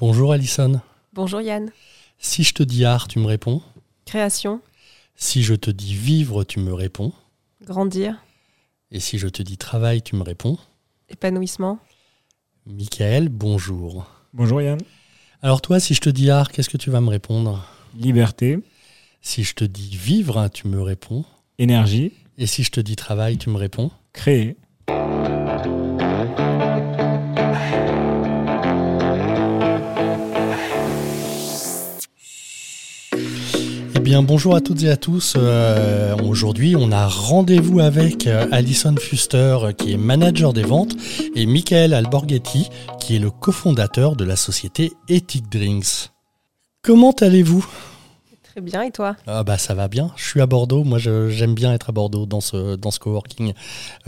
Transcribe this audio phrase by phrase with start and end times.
[0.00, 0.80] Bonjour Alison.
[1.12, 1.70] Bonjour Yann.
[2.18, 3.60] Si je te dis art, tu me réponds
[4.06, 4.62] Création.
[5.14, 7.12] Si je te dis vivre, tu me réponds
[7.62, 8.24] Grandir.
[8.90, 10.56] Et si je te dis travail, tu me réponds
[11.10, 11.80] Épanouissement.
[12.64, 14.06] Michael, bonjour.
[14.32, 14.80] Bonjour Yann.
[15.42, 17.68] Alors toi, si je te dis art, qu'est-ce que tu vas me répondre?
[17.94, 18.58] Liberté.
[19.20, 21.26] Si je te dis vivre, tu me réponds
[21.58, 22.14] Énergie.
[22.38, 24.56] Et si je te dis travail, tu me réponds Créer.
[34.18, 35.34] Bonjour à toutes et à tous.
[35.36, 40.96] Euh, Aujourd'hui, on a rendez-vous avec euh, Alison Fuster, euh, qui est manager des ventes,
[41.36, 46.10] et Michael Alborghetti, qui est le cofondateur de la société Ethic Drinks.
[46.82, 47.64] Comment allez-vous?
[48.50, 49.14] Très bien, et toi?
[49.28, 50.10] Ah bah ça va bien.
[50.16, 50.82] Je suis à Bordeaux.
[50.82, 53.52] Moi, j'aime bien être à Bordeaux dans ce dans ce coworking.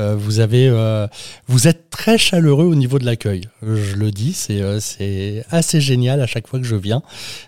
[0.01, 1.09] Euh, euh,
[1.47, 3.43] vous êtes très chaleureux au niveau de l'accueil.
[3.63, 7.03] Je le dis, c'est euh, assez génial à chaque fois que je viens.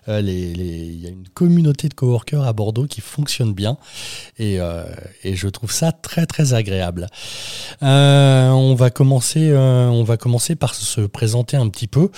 [0.06, 3.76] Il y a une communauté de coworkers à Bordeaux qui fonctionne bien
[4.38, 4.60] et,
[5.24, 7.08] je trouve ça très très agréable.
[8.64, 12.10] On va commencer, euh, on va commencer par se présenter un petit peu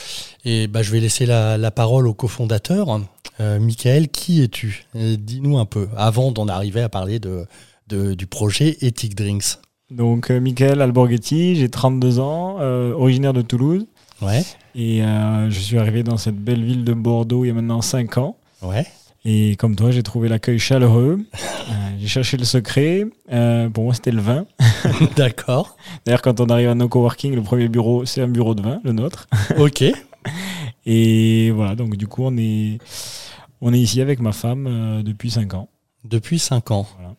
[0.44, 3.00] et bah, je vais laisser la, la parole au cofondateur.
[3.40, 4.86] Euh, Michael, qui es-tu?
[4.94, 7.46] Dis-nous un peu, avant d'en arriver à parler de,
[7.88, 9.58] de- du projet Ethic Drinks.
[9.90, 12.58] Donc euh, Michael Alborghetti, j'ai 32 ans,
[12.94, 13.86] originaire de Toulouse.
[14.22, 14.42] Ouais,
[14.74, 18.16] Et je suis arrivé dans cette belle ville de Bordeaux il y a maintenant 5
[18.18, 18.36] ans.
[18.62, 18.86] ouais,
[19.28, 21.18] Et comme toi, j'ai trouvé l'accueil chaleureux.
[21.34, 23.04] Euh, j'ai cherché le secret.
[23.32, 24.46] Euh, pour moi, c'était le vin.
[25.16, 28.62] d'accord, D'ailleurs, quand on arrive à nos coworking, le premier bureau, c'est un bureau de
[28.62, 29.26] vin, le nôtre.
[29.58, 29.82] ok,
[30.86, 32.78] Et voilà, donc du coup, on est,
[33.60, 35.68] on est ici avec ma femme euh, depuis 5 ans.
[36.04, 36.86] depuis 5 ans.
[36.96, 37.14] Voilà.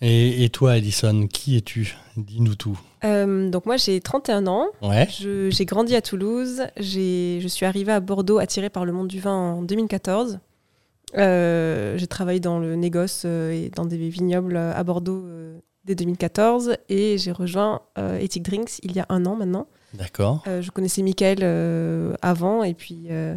[0.00, 1.96] Et, et toi, Alison, qui es-tu?
[2.16, 2.78] Dis-nous tout.
[3.04, 4.66] Euh, Donc moi j'ai 31 ans.
[4.82, 6.62] Ouais, J'ai grandi à Toulouse.
[6.78, 10.40] J'ai- Je suis arrivée à Bordeaux attirée par le monde du vin en 2014.
[11.16, 15.94] Euh, j'ai travaillé dans le négoce euh, et dans des vignobles à Bordeaux euh, dès
[15.94, 17.80] 2014 et j'ai rejoint
[18.20, 19.68] Ethic Drinks il y a un an maintenant.
[19.94, 20.42] d'accord.
[20.46, 21.44] Je connaissais Michael
[22.22, 23.36] avant et puis euh,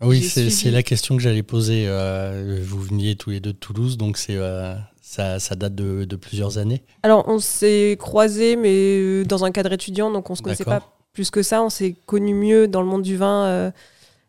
[0.00, 1.84] Oui, c'est la question que j'allais poser.
[1.86, 6.04] Euh, vous veniez tous les deux de Toulouse, donc c'est euh, ça, ça date de,
[6.06, 6.82] de plusieurs années.
[7.02, 10.80] Alors, on s'est croisés, mais dans un cadre étudiant, donc on se connaissait pas
[11.12, 11.62] plus que ça.
[11.62, 13.70] On s'est connus mieux dans le monde du vin, euh,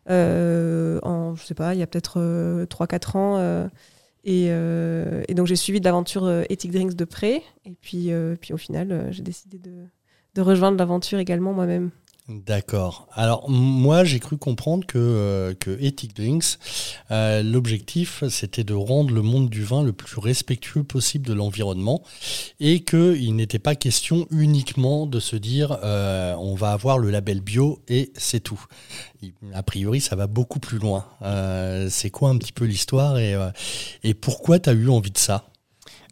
[0.08, 2.18] en, je sais pas, il y a peut-être
[2.68, 3.36] 3-4 ans.
[3.38, 3.68] euh,
[4.24, 7.42] et, euh, et donc, j'ai suivi de l'aventure euh, Ethic Drinks de près.
[7.64, 11.90] Et puis, euh, puis au final, euh, j'ai décidé de rejoindre l'aventure également moi-même.
[12.28, 13.08] D'accord.
[13.14, 16.56] Alors moi j'ai cru comprendre que, euh, Ethic Drinks,
[17.10, 22.00] euh, l'objectif c'était de rendre le monde du vin le plus respectueux possible de l'environnement
[22.60, 27.40] et qu'il n'était pas question uniquement de se dire euh, on va avoir le label
[27.40, 28.64] bio et c'est tout.
[29.52, 31.04] A priori ça va beaucoup plus loin.
[31.90, 33.36] C'est quoi un petit peu l'histoire et,
[34.04, 35.51] et pourquoi tu as eu envie de ça?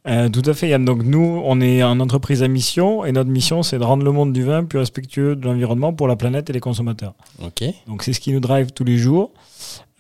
[0.07, 0.85] Euh, tout à fait, Yann.
[0.85, 4.13] Donc, nous, on est en entreprise à mission et notre mission, c'est de rendre le
[4.13, 7.15] monde du vin plus respectueux de l'environnement pour la planète et les consommateurs.
[7.43, 7.65] Ok.
[7.87, 9.33] Donc, c'est ce qui nous drive tous les jours.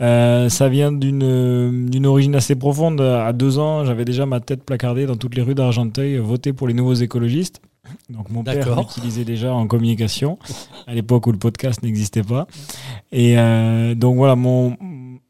[0.00, 3.00] Euh, ça vient d'une origine assez profonde.
[3.00, 6.66] À deux ans, j'avais déjà ma tête placardée dans toutes les rues d'Argenteuil, voter pour
[6.66, 7.60] les nouveaux écologistes.
[8.08, 8.78] Donc, mon père D'accord.
[8.78, 10.38] m'utilisait déjà en communication,
[10.86, 12.46] à l'époque où le podcast n'existait pas.
[13.12, 14.76] Et euh, donc, voilà, mon,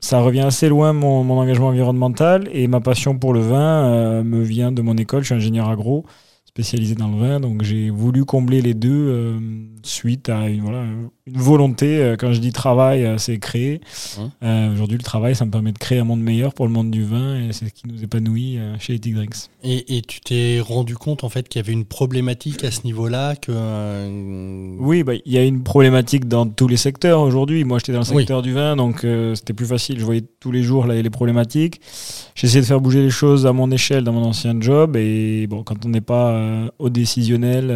[0.00, 4.43] ça revient assez loin mon, engagement environnemental et ma passion pour le vin euh, me
[4.43, 5.22] vient de mon école.
[5.22, 6.05] Je suis ingénieur agro
[6.47, 9.38] spécialisé dans le vin, donc j'ai voulu combler les deux euh,
[9.84, 10.84] suite à une, voilà,
[11.34, 11.98] une volonté.
[11.98, 13.80] euh, Quand je dis travail, euh, c'est créer.
[14.42, 16.91] Euh, Aujourd'hui, le travail, ça me permet de créer un monde meilleur pour le monde
[16.91, 19.36] du vin et c'est ce qui nous épanouit chez Ethic Drinks.
[19.62, 22.82] Et, et tu t'es rendu compte en fait qu'il y avait une problématique à ce
[22.84, 23.52] niveau-là que
[24.78, 27.64] Oui, bah, il y a une problématique dans tous les secteurs aujourd'hui.
[27.64, 28.19] Moi, j'étais dans le Oui.
[28.19, 29.98] secteur du vin, donc euh, c'était plus facile.
[29.98, 31.80] Je voyais tous les jours là, les problématiques.
[32.34, 34.96] J'essayais de faire bouger les choses à mon échelle dans mon ancien job.
[34.96, 37.70] Et bon, quand on n'est pas euh, au décisionnel,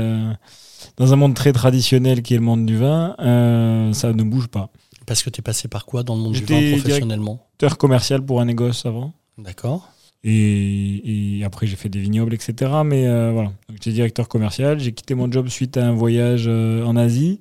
[0.96, 4.48] dans un monde très traditionnel qui est le monde du vin, euh, ça ne bouge
[4.48, 4.70] pas.
[5.06, 7.46] Parce que tu es passé par quoi dans le monde du vin professionnellement?
[7.54, 9.12] Acteur commercial pour un négoce avant.
[9.38, 9.88] D'accord.
[10.22, 12.72] Et, et après, j'ai fait des vignobles, etc.
[12.84, 14.80] Mais euh, voilà, j'étais directeur commercial.
[14.80, 17.40] J'ai quitté mon job suite à un voyage euh, en Asie.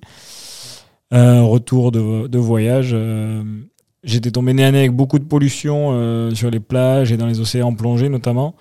[1.11, 2.95] Un retour de, de voyage.
[4.03, 7.39] J'étais tombé nez à nez avec beaucoup de pollution sur les plages et dans les
[7.39, 8.55] océans plongés notamment.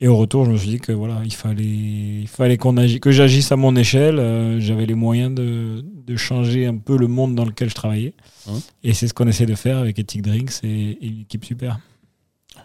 [0.00, 3.00] Et au retour, je me suis dit que voilà, il fallait, il fallait qu'on agisse,
[3.00, 4.18] que j'agisse à mon échelle.
[4.20, 8.14] Euh, J'avais les moyens de, de changer un peu le monde dans lequel je travaillais.
[8.48, 8.58] Hein?
[8.84, 11.80] Et c'est ce qu'on essaie de faire avec Ethic Drinks et, et une équipe super.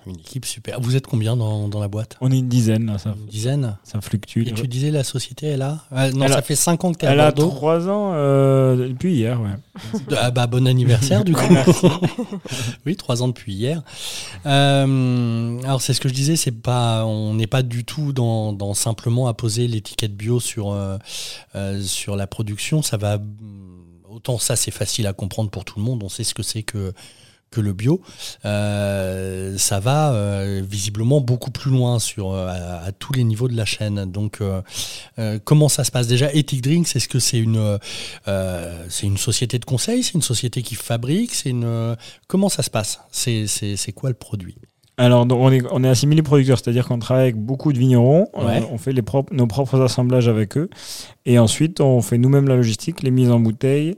[0.07, 0.79] Une équipe super.
[0.81, 3.77] Vous êtes combien dans, dans la boîte On est une dizaine, là, ça, Une dizaine
[3.83, 4.47] ça fluctue.
[4.47, 6.91] Et tu disais la société, elle a Ah, Non, Elle ça a- fait 5 ans
[6.93, 7.51] que tu es à Elle a Bordeaux.
[7.55, 9.49] trois ans euh, depuis hier, ouais.
[10.17, 11.41] Ah bah, bon anniversaire du coup.
[12.85, 13.81] oui, 3 ans depuis hier.
[14.45, 18.53] Euh, alors c'est ce que je disais, c'est pas, on n'est pas du tout dans,
[18.53, 20.97] dans simplement à poser l'étiquette bio sur, euh,
[21.81, 22.81] sur la production.
[22.81, 23.17] Ça va
[24.09, 26.03] autant ça c'est facile à comprendre pour tout le monde.
[26.03, 26.93] On sait ce que c'est que
[27.53, 28.01] que le bio,
[28.45, 33.47] Euh, ça va euh, visiblement beaucoup plus loin sur euh, à, à tous les niveaux
[33.53, 33.97] de la chaîne.
[34.17, 34.33] Donc,
[35.45, 36.27] comment ça se passe déjà?
[36.33, 37.79] Ethic Drinks, est-ce que c'est une
[38.89, 41.95] c'est une société de conseil, c'est une société qui fabrique, c'est une
[42.27, 42.91] comment ça se passe?
[43.11, 44.55] C'est quoi le produit?
[44.97, 48.27] Alors, donc, on est, on est assimilé producteur, c'est-à-dire qu'on travaille avec beaucoup de vignerons,
[48.35, 48.61] Ouais.
[48.71, 50.69] on fait les propres, nos propres assemblages avec eux,
[51.25, 53.95] et ensuite on fait nous-mêmes la logistique, les mises en bouteille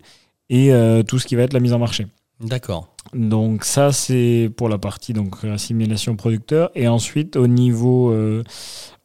[0.49, 0.71] et
[1.07, 2.07] tout ce qui va être la mise en marché.
[2.41, 2.89] D'accord.
[3.13, 8.43] Donc ça c'est pour la partie donc assimilation producteur et ensuite au niveau euh,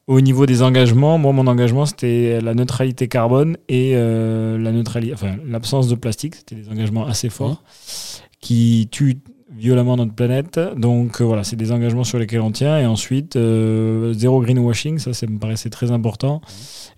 [0.07, 5.15] au niveau des engagements, moi mon engagement c'était la neutralité carbone et euh, la neutralité
[5.15, 7.63] enfin l'absence de plastique, c'était des engagements assez forts
[8.41, 10.59] qui tuent violemment notre planète.
[10.77, 14.99] Donc euh, voilà, c'est des engagements sur lesquels on tient et ensuite euh, zéro greenwashing,
[14.99, 16.41] ça ça me paraissait très important.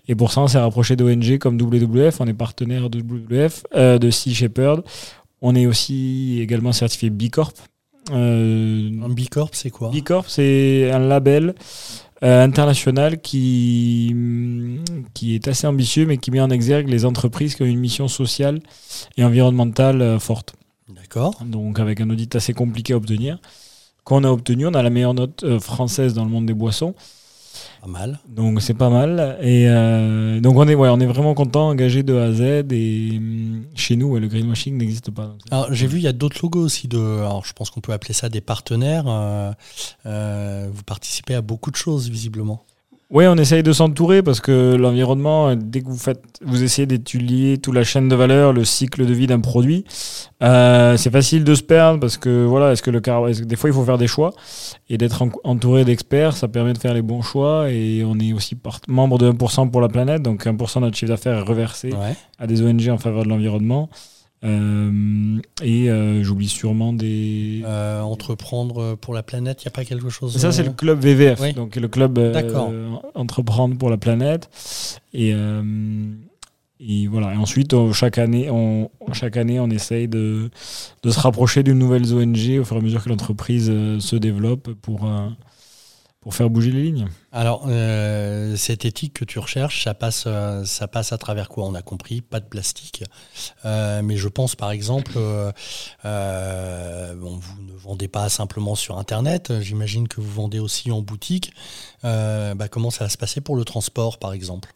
[0.07, 3.97] Et pour ça on s'est rapproché d'ONG comme WWF, on est partenaire de WWF, euh,
[3.97, 4.83] de Sea Shepherd.
[5.45, 7.53] On est aussi également certifié B Corp.
[8.11, 9.91] Euh, Un B Corp, c'est quoi?
[9.91, 11.53] B Corp, c'est un label
[12.23, 14.15] euh, international qui,
[15.13, 18.07] qui est assez ambitieux, mais qui met en exergue les entreprises qui ont une mission
[18.07, 18.61] sociale
[19.17, 20.55] et environnementale euh, forte.
[20.87, 21.37] D'accord.
[21.45, 23.37] Donc, avec un audit assez compliqué à obtenir.
[24.05, 26.95] Qu'on a obtenu, on a la meilleure note française dans le monde des boissons.
[27.83, 28.19] Pas mal.
[28.29, 29.37] Donc c'est pas mal.
[29.41, 32.41] Et euh, donc on est, ouais, on est vraiment content, engagé de A à Z.
[32.71, 35.23] Et hum, chez nous, ouais, le greenwashing n'existe pas.
[35.25, 36.97] Donc, Alors j'ai vu il y a d'autres logos aussi de.
[36.97, 39.03] Alors je pense qu'on peut appeler ça des partenaires.
[39.07, 39.51] euh,
[40.05, 42.63] euh, vous participez à beaucoup de choses visiblement.
[43.15, 47.59] Oui, on essaye de s'entourer parce que l'environnement, dès que vous faites, vous essayez d'étudier
[47.59, 49.85] toute la chaîne de valeur, le cycle de vie d'un produit,
[50.41, 53.27] euh, c'est facile de se perdre parce que voilà, est-ce que le car...
[53.27, 54.33] est-ce que des fois il faut faire des choix
[54.89, 58.33] et d'être en- entouré d'experts, ça permet de faire les bons choix et on est
[58.33, 61.41] aussi part- membre de 1% pour la planète, donc 1% de notre chiffre d'affaires est
[61.41, 62.15] reversé Ouais.
[62.39, 63.89] à des ONG en faveur de l'environnement.
[64.43, 67.61] Euh, et euh, j'oublie sûrement des.
[67.65, 70.35] Euh, entreprendre pour la planète, il n'y a pas quelque chose.
[70.37, 71.53] Ça, c'est le club VVF, Oui.
[71.53, 72.19] donc le club.
[73.15, 74.49] Entreprendre pour la planète.
[75.13, 75.33] Et,
[76.79, 77.33] et voilà.
[77.33, 80.49] Et ensuite, chaque, année, on, chaque année, on essaye de,
[81.03, 83.67] de se rapprocher d'une nouvelle ONG au fur et à mesure que l'entreprise
[83.99, 85.09] se développe pour,
[86.23, 87.07] pour faire bouger les lignes.
[87.33, 91.65] Alors, euh, cette éthique que tu recherches, ça passe, euh, ça passe à travers quoi?
[91.65, 93.03] On a compris, pas de plastique.
[93.65, 95.51] Euh, mais je pense, par exemple, euh,
[97.15, 99.53] bon, vous ne vendez pas simplement sur Internet.
[99.59, 101.53] J'imagine que vous vendez aussi en boutique.
[102.03, 104.73] Bah, comment ça va se passer pour le transport, par exemple?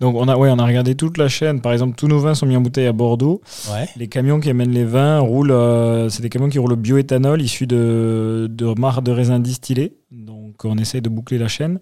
[0.00, 1.60] Donc, on a, ouais, on a regardé toute la chaîne.
[1.60, 3.40] Par exemple, tous nos vins sont mis en bouteille à Bordeaux.
[3.72, 3.88] Ouais.
[3.96, 7.42] Les camions qui amènent les vins roulent, euh, c'est des camions qui roulent au bioéthanol
[7.42, 9.96] issu de, de de raisins distillés.
[10.12, 11.78] Donc on essaye de boucler la chaîne.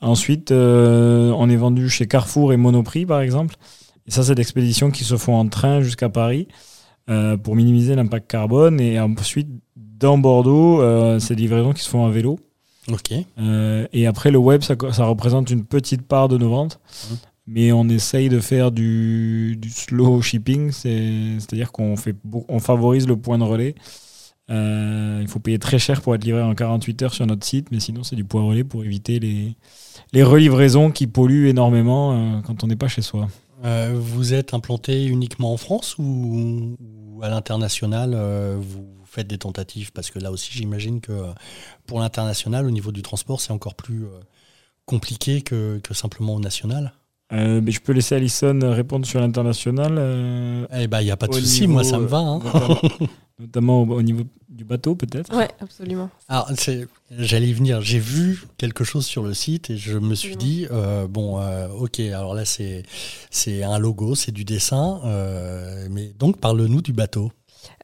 [0.00, 3.56] Ensuite, euh, on est vendu chez Carrefour et Monoprix par exemple.
[4.06, 6.46] Et ça, c'est des expéditions qui se font en train jusqu'à Paris
[7.08, 8.80] euh, pour minimiser l'impact carbone.
[8.80, 12.38] Et ensuite, dans Bordeaux, euh, c'est des livraisons qui se font à vélo.
[12.92, 13.12] Ok.
[13.92, 14.74] Et après, le web, ça,
[15.04, 16.80] représente une petite part de nos ventes.
[17.10, 17.16] Mhm.
[17.46, 22.58] Mais on essaye de faire du, du slow shipping, c'est- c'est-à-dire qu'on fait beau- on
[22.58, 23.74] favorise le point de relais.
[24.50, 27.68] Euh, il faut payer très cher pour être livré en 48 heures sur notre site,
[27.70, 29.56] mais sinon c'est du point relais pour éviter les,
[30.12, 33.28] les relivraisons qui polluent énormément euh, quand on n'est pas chez soi.
[33.64, 39.38] Euh, vous êtes implanté uniquement en France ou, ou à l'international euh, vous faites des
[39.38, 39.92] tentatives?
[39.92, 41.12] Parce que là aussi, j'imagine que
[41.86, 44.04] pour l'international, au niveau du transport, c'est encore plus
[44.84, 46.92] compliqué que, que simplement au national.
[47.32, 49.94] Euh, mais je peux laisser Alison répondre sur l'international.
[49.96, 52.18] euh, Eh ben, il n'y a pas de souci, moi ça me va.
[52.18, 52.40] hein.
[53.40, 55.36] Notamment, au, au niveau du bateau peut-être.
[55.36, 56.08] Ouais, absolument.
[56.28, 57.80] Alors, c'est- j'allais y venir.
[57.80, 61.66] J'ai vu quelque chose sur le site et je me suis dit, euh, bon, euh,
[61.68, 62.84] ok, alors là, c'est
[63.30, 67.32] c'est un logo, c'est du dessin, euh, mais donc parle-nous du bateau.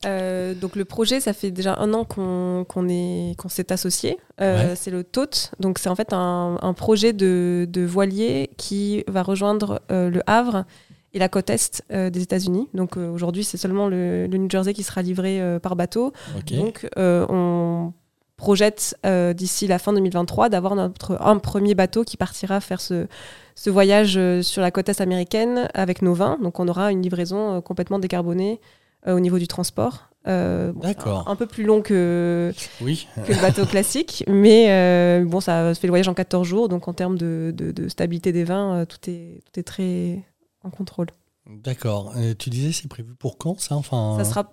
[0.06, 4.18] Euh, donc le projet, ça fait déjà un an qu'on qu'on est- qu'on s'est associé.
[4.40, 4.76] Euh, Ouais.
[4.76, 5.50] C'est le TOT.
[5.58, 10.22] Donc c'est en fait un, un projet de, de voilier qui va rejoindre euh, le
[10.26, 10.64] Havre
[11.12, 12.68] et la côte est euh, des États-Unis.
[12.74, 16.12] Donc euh, aujourd'hui, c'est seulement le, le New Jersey qui sera livré euh, par bateau.
[16.50, 17.92] Donc euh, on
[18.36, 23.06] projette euh, d'ici la fin 2023 d'avoir notre un premier bateau qui partira faire ce,
[23.54, 26.38] ce voyage euh, sur la côte est américaine avec nos vins.
[26.42, 28.58] Donc on aura une livraison euh, complètement décarbonée
[29.06, 30.08] euh, au niveau du transport.
[30.24, 31.24] D'accord.
[31.28, 33.06] Un peu plus long que, oui.
[33.26, 36.92] que le bateau classique, mais bon, ça fait le voyage en 14 jours, donc en
[36.92, 40.18] termes de, de, stabilité des vins, tout, est, tout est très
[40.62, 41.08] en contrôle.
[41.46, 42.14] D'accord.
[42.38, 44.16] tu disais c'est prévu pour quand ça enfin...
[44.18, 44.52] Ça sera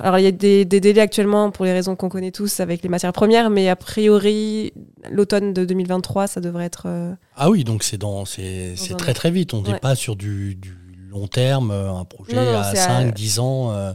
[0.00, 2.88] alors, il y a des, délais actuellement pour les raisons qu'on connaît tous avec les
[2.88, 4.72] matières premières, mais a priori,
[5.10, 6.84] l'automne de 2023, ça devrait être.
[6.86, 9.54] Euh, ah oui, donc c'est dans, c'est, très très vite.
[9.54, 10.58] On n'est pas sur du,
[11.10, 13.92] long terme, euh, un projet à 5, 10 ans euh,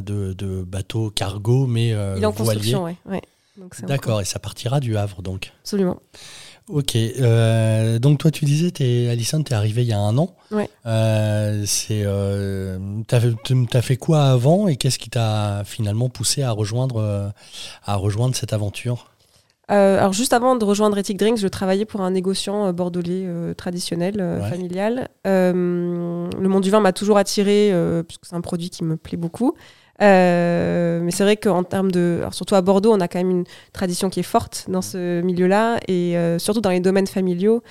[0.00, 3.18] de, de bateau cargo, mais il est en construction, oui.
[3.82, 5.52] D'accord, et ça partira du Havre donc.
[5.60, 6.00] Absolument.
[6.72, 10.16] Ok, euh, donc toi tu disais, es, Alison, tu es arrivée il y a un
[10.16, 10.34] an.
[10.50, 10.70] Ouais.
[10.86, 16.96] Euh, c'est, euh, t'as, fait quoi avant et qu'est-ce qui t'a finalement poussé à rejoindre,
[16.96, 17.28] euh,
[17.84, 19.08] à rejoindre cette aventure?
[19.68, 23.26] Alors juste avant de rejoindre Ethic Drinks, je travaillais pour un négociant bordelais
[23.56, 24.16] traditionnel,
[24.50, 25.08] familial.
[25.24, 27.72] le monde du vin m'a toujours attiré,
[28.06, 29.54] puisque c'est un produit qui me plaît beaucoup.
[30.00, 32.18] Euh, mais c'est vrai qu'en termes de.
[32.20, 35.20] Alors surtout à Bordeaux, on a quand même une tradition qui est forte dans ce
[35.20, 37.62] milieu-là, et euh, surtout dans les domaines familiaux,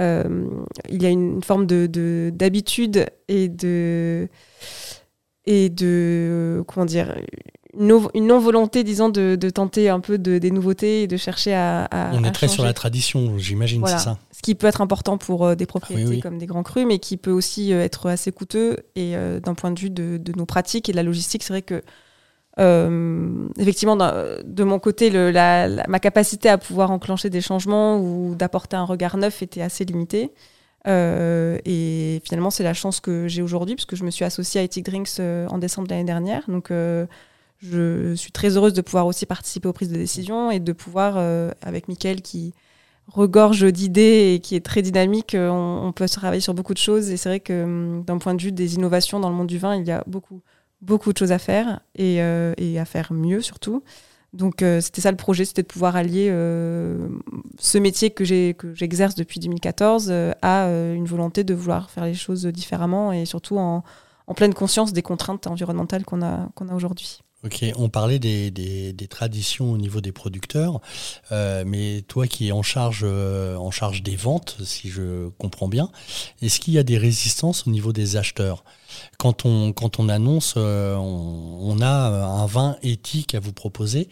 [0.00, 0.46] euh,
[0.88, 4.28] il y a une forme de, d'habitude et de.
[5.46, 6.62] Et de.
[6.66, 7.14] Comment dire
[7.74, 11.88] une non-volonté, disons, de, tenter un peu de, des nouveautés et de chercher à.
[12.12, 14.18] On est très sur la tradition, j'imagine, c'est ça?
[14.38, 17.16] Ce qui peut être important pour euh, des propriétés comme des grands crus, mais qui
[17.16, 18.76] peut aussi euh, être assez coûteux.
[18.94, 21.62] Et euh, d'un point de vue de, nos pratiques et de la logistique, c'est vrai
[21.62, 21.82] que.
[23.58, 25.32] effectivement, de mon côté, le,
[25.88, 30.30] ma capacité à pouvoir enclencher des changements ou d'apporter un regard neuf était assez limitée.
[30.86, 34.84] et finalement, c'est la chance que j'ai aujourd'hui, puisque je me suis associée à Ethic
[34.84, 36.44] Drinks en décembre de l'année dernière.
[36.46, 40.72] Donc, je suis très heureuse de pouvoir aussi participer aux prises de décision et de
[40.72, 41.16] pouvoir,
[41.60, 42.54] avec Mickaël qui
[43.08, 47.10] regorge d'idées et qui est très dynamique, euh, on, peut travailler sur beaucoup de choses.
[47.10, 49.58] Et c'est vrai que hum, d'un point de vue des innovations dans le monde du
[49.58, 50.42] vin, il y a beaucoup,
[50.82, 53.82] beaucoup de choses à faire et, euh, et à faire mieux surtout.
[54.34, 60.12] Donc c'était ça le projet, c'était de pouvoir allier ce métier que j'exerce depuis 2014
[60.42, 63.82] à une volonté de vouloir faire les choses différemment et surtout en,
[64.26, 67.22] en pleine conscience des contraintes environnementales qu'on a, qu'on a aujourd'hui.
[67.44, 70.80] Ok, on parlait des, traditions au niveau des producteurs,
[71.30, 75.88] euh, mais toi qui es euh, en charge des ventes, si je comprends bien,
[76.42, 78.64] est-ce qu'il y a des résistances au niveau des acheteurs?
[79.18, 84.08] Quand on, quand on annonce, euh, on, a un vin éthique à vous proposer,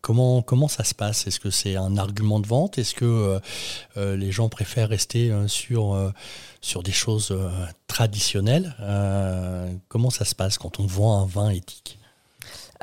[0.00, 1.26] comment, comment ça se passe?
[1.26, 2.78] Est-ce que c'est un argument de vente?
[2.78, 3.40] Est-ce que
[3.96, 6.12] les gens préfèrent rester sur
[6.64, 7.50] sur des choses euh,
[7.86, 8.74] traditionnelles?
[8.80, 11.98] Euh, comment ça se passe quand on vend un vin éthique?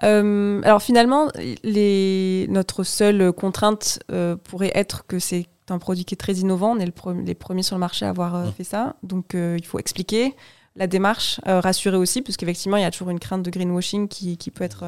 [0.04, 1.32] Euh, alors finalement,
[1.64, 4.00] notre seule contrainte
[4.44, 6.76] pourrait être que c'est un produit qui est très innovant.
[6.76, 8.52] On est le les premiers sur le marché à avoir mmh.
[8.52, 8.96] fait ça.
[9.04, 10.36] Donc il faut expliquer
[10.78, 14.38] la démarche, rassurer aussi, parce qu'effectivement, il y a toujours une crainte de greenwashing qui,
[14.38, 14.86] qui peut être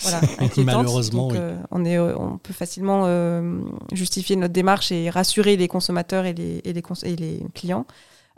[0.00, 0.20] voilà,
[0.58, 1.30] Malheureusement,
[1.70, 3.08] on, est, on peut facilement
[3.92, 7.86] justifier notre démarche et rassurer les consommateurs et les, et les, et les clients.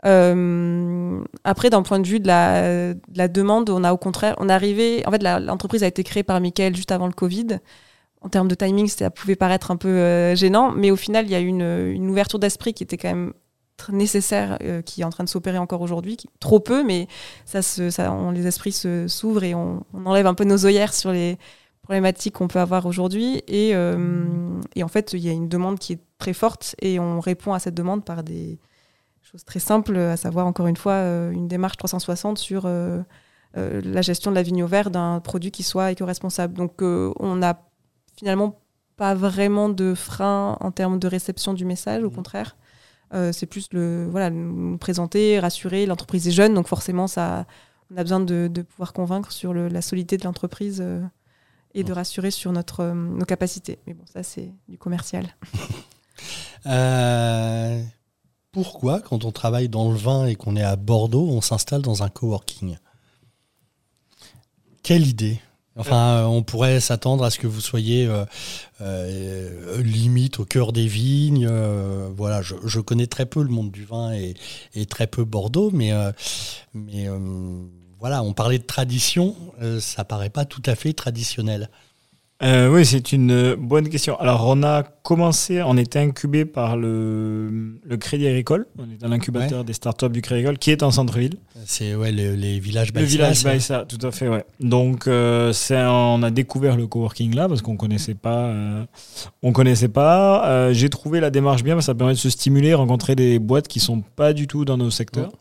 [0.05, 4.35] Euh, après, d'un point de vue de la, de la, demande, on a au contraire,
[4.39, 5.03] on est arrivé.
[5.05, 7.59] En fait, l'entreprise a été créée par Michael juste avant le Covid.
[8.21, 11.31] En termes de timing, ça pouvait paraître un peu euh, gênant, mais au final, il
[11.31, 13.33] y a une, une ouverture d'esprit qui était quand même
[13.89, 17.07] nécessaire, euh, qui est en train de s'opérer encore aujourd'hui, trop peu, mais
[17.45, 18.73] ça, se, on, les esprits
[19.07, 21.39] s'ouvrent et on, enlève un peu nos œillères sur les
[21.81, 23.41] problématiques qu'on peut avoir aujourd'hui.
[23.47, 27.53] Et, en fait, il y a une demande qui est très forte et on répond
[27.53, 28.59] à cette demande par des
[29.31, 33.01] chose très simple, à savoir encore une fois euh, une démarche 360 sur euh,
[33.57, 36.55] euh, la gestion de la vigne au vert d'un produit qui soit éco-responsable.
[36.55, 37.61] Donc on n'a
[38.15, 38.59] finalement
[38.97, 42.15] pas vraiment de frein en termes de réception du message, au mmh.
[42.15, 42.57] contraire.
[43.31, 45.85] c'est plus le voilà nous présenter, rassurer.
[45.85, 47.45] L'entreprise est jeune, donc forcément ça,
[47.91, 50.85] on a besoin de, pouvoir convaincre sur la solidité de l'entreprise
[51.73, 51.95] et de mmh.
[51.95, 53.79] rassurer sur notre, nos capacités.
[53.87, 55.35] Mais bon, ça c'est du commercial.
[56.67, 57.81] euh,
[58.51, 62.03] pourquoi, quand on travaille dans le vin et qu'on est à Bordeaux, on s'installe dans
[62.03, 62.77] un coworking?
[64.83, 65.39] Quelle idée?
[65.81, 68.23] Enfin, euh, on pourrait s'attendre à ce que vous soyez euh,
[68.81, 71.47] euh, limite au cœur des vignes.
[72.15, 75.91] voilà, je, connais très peu le monde du vin et, très peu Bordeaux, mais,
[76.73, 77.07] mais
[77.99, 79.35] voilà, on parlait de tradition,
[79.79, 81.69] ça paraît pas tout à fait traditionnel.
[82.43, 84.19] Euh, oui, c'est une bonne question.
[84.19, 88.65] Alors, on a commencé, on était incubé par le, le Crédit Agricole.
[88.79, 91.35] On est dans l'incubateur des startups du Crédit Agricole, qui est en centre-ville.
[91.65, 92.91] C'est ouais, les villages.
[92.95, 94.43] Le village Baïsa, tout à fait, ouais.
[94.59, 98.45] Donc, euh, on a découvert le coworking là, parce qu'on connaissait pas.
[98.45, 98.85] Euh,
[99.43, 100.73] on connaissait pas.
[100.73, 103.67] J'ai trouvé la démarche bien, parce que ça permet de se stimuler, rencontrer des boîtes
[103.67, 105.31] qui sont pas du tout dans nos secteurs.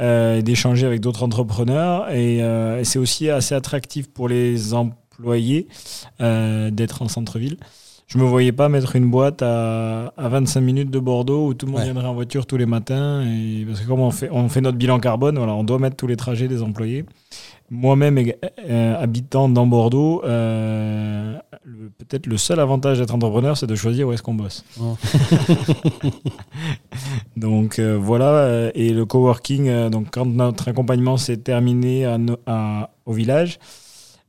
[0.00, 2.10] euh, d'échanger avec d'autres entrepreneurs.
[2.10, 4.74] Et, euh, et c'est aussi assez attractif pour les
[5.18, 5.66] employés
[6.20, 7.56] euh, d'être en centre-ville.
[8.08, 11.64] Je me voyais pas mettre une boîte à, à 25 minutes de Bordeaux où tout
[11.64, 11.86] le monde Ouais.
[11.86, 13.22] viendrait en voiture tous les matins.
[13.22, 15.96] Et, parce que comme on fait, on fait notre bilan carbone, voilà, on doit mettre
[15.96, 17.06] tous les trajets des employés.
[17.70, 18.18] Moi-même,
[18.68, 21.38] euh, habitant dans Bordeaux, euh,
[21.96, 24.62] peut-être le seul avantage d'être entrepreneur, c'est de choisir où est-ce qu'on bosse.
[24.78, 24.94] Oh.
[27.36, 32.90] donc euh, voilà, et le coworking, donc quand notre accompagnement s'est terminé à no- à-
[33.06, 33.58] au village,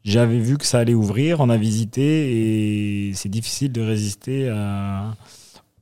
[0.03, 5.15] j'avais vu que ça allait ouvrir, on a visité et c'est difficile de résister à,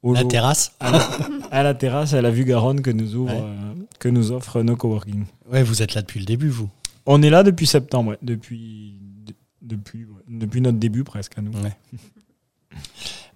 [0.04, 1.10] au La terrasse à, la,
[1.52, 3.42] à la terrasse, à la vue Garonne que nous, ouvre, Ouais.
[3.42, 5.26] euh, que nous offre nos coworking.
[5.52, 6.70] Ouais, vous êtes là depuis le début, vous.
[7.06, 11.42] On est là depuis septembre, ouais, depuis, de- depuis, ouais, depuis notre début presque à
[11.42, 11.52] nous.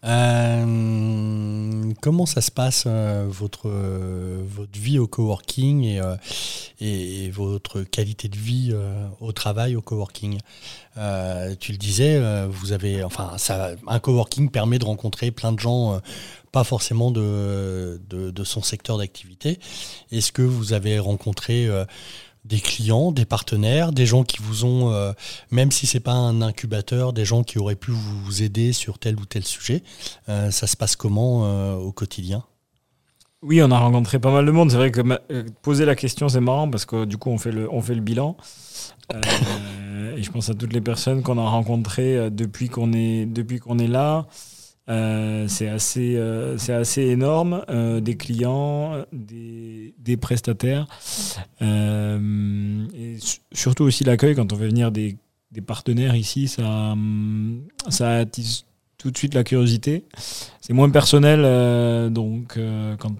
[0.06, 6.16] Euh, comment ça se passe euh, votre, votre vie au coworking et, euh,
[6.80, 8.76] et, votre qualité de vie
[9.20, 10.40] au travail au coworking?
[11.60, 16.00] Tu le disais, vous avez, enfin, ça, un coworking permet de rencontrer plein de gens,
[16.52, 19.60] pas forcément de, de, son secteur d'activité.
[20.12, 21.68] Est-ce que vous avez rencontré
[22.46, 25.12] des clients, des partenaires, des gens qui vous ont, euh,
[25.52, 29.16] même si c'est pas un incubateur, des gens qui auraient pu vous aider sur tel
[29.20, 29.84] ou tel sujet.
[30.30, 32.44] Euh, ça se passe comment euh, au quotidien?
[33.42, 34.72] Oui, on a rencontré pas mal de monde.
[34.72, 35.02] C'est vrai que
[35.62, 38.02] poser la question, c'est marrant parce que du coup, on fait le, on fait le
[38.02, 38.38] bilan.
[39.14, 43.78] Et je pense à toutes les personnes qu'on a rencontrées depuis qu'on est, depuis qu'on
[43.78, 44.28] est là.
[44.88, 47.64] Euh, c'est assez, euh, c'est assez énorme.
[47.70, 50.88] Euh, des clients, des, des prestataires.
[51.62, 55.18] Et su- surtout aussi l'accueil quand on fait venir des,
[55.52, 56.48] des partenaires ici.
[56.48, 58.66] Ça, hum, ça attise
[58.98, 60.06] tout de suite la curiosité.
[60.62, 61.42] C'est moins personnel,
[62.12, 62.58] donc
[63.00, 63.16] quand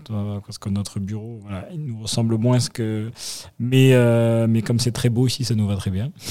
[0.46, 1.42] parce que notre bureau,
[1.72, 3.12] il nous ressemble moins ce que.
[3.60, 3.94] Mais
[4.48, 6.12] mais comme c'est très beau ici, ça nous va très bien.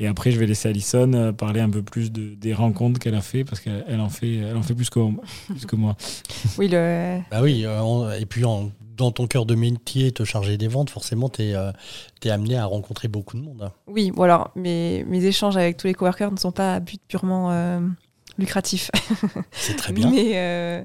[0.00, 3.14] Et après, je vais laisser Alison euh, parler un peu plus de, des rencontres qu'elle
[3.16, 5.00] a fait parce qu'elle elle en fait, elle en fait plus que,
[5.48, 5.96] plus que moi.
[6.58, 10.24] Oui, le, Bah oui, euh, on- et puis en- dans ton cœur de métier, te
[10.24, 13.70] charger des ventes, forcément, tu es, amené à rencontrer beaucoup de monde.
[13.86, 17.00] oui, bon alors, mes, mes échanges avec tous les coworkers ne sont pas à but
[17.06, 17.80] purement euh,
[18.38, 18.90] lucratif.
[19.50, 20.10] C'est très bien.
[20.10, 20.84] Mais, euh,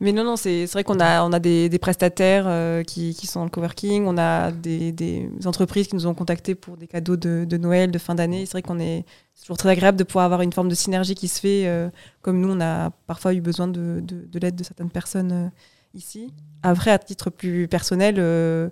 [0.00, 3.26] mais non, non, c'est vrai qu'on a, on a des, des prestataires euh, qui, qui
[3.26, 6.86] sont dans le coworking, on a des, des entreprises qui nous ont contactés pour des
[6.86, 8.46] cadeaux de, de Noël, de fin d'année.
[8.46, 9.04] C'est vrai qu'on est
[9.40, 11.88] toujours très agréable de pouvoir avoir une forme de synergie qui se fait, euh,
[12.22, 15.50] comme nous, on a parfois eu besoin de, de, de l'aide de certaines personnes
[15.94, 16.32] ici.
[16.62, 18.68] Après, à titre plus personnel, euh,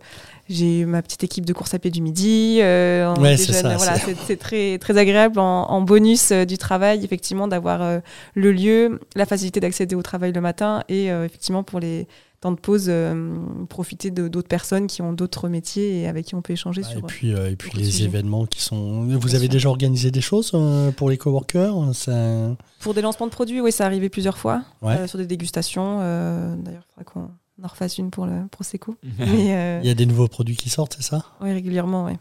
[0.48, 2.58] j'ai ma petite équipe de course à pied du midi.
[2.60, 3.98] euh, Ouais, c'est ça, voilà,
[4.36, 7.98] très, très agréable en, en bonus euh, du travail, effectivement, d'avoir euh,
[8.34, 12.06] le lieu, la facilité d'accéder au travail le matin et euh, effectivement pour les
[12.40, 13.36] temps de pause, euh,
[13.68, 16.98] profiter d'autres personnes qui ont d'autres métiers et avec qui on peut échanger Bah, sur.
[17.00, 19.02] et puis, euh, et puis de les événements qui sont.
[19.18, 22.56] Vous avez déjà organisé des choses euh, pour les coworkers ça...
[22.80, 24.94] Pour des lancements de produits, oui, ça arrivé plusieurs fois Ouais.
[24.98, 25.98] euh, sur des dégustations.
[26.00, 28.94] euh, D'ailleurs, il faudra qu'on en refasse une pour le Prosecco.
[29.18, 31.24] Mais euh, Il y a des nouveaux produits qui sortent, c'est ça?
[31.40, 32.12] Oui, régulièrement, oui.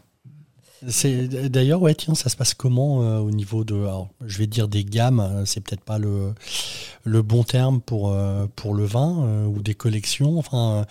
[0.86, 3.84] C'est d'ailleurs ouais tiens ça se passe comment euh, au niveau de
[4.24, 6.34] je vais dire des gammes euh, c'est peut-être pas le
[7.04, 10.86] le bon terme pour euh, pour le vin ou des collections enfin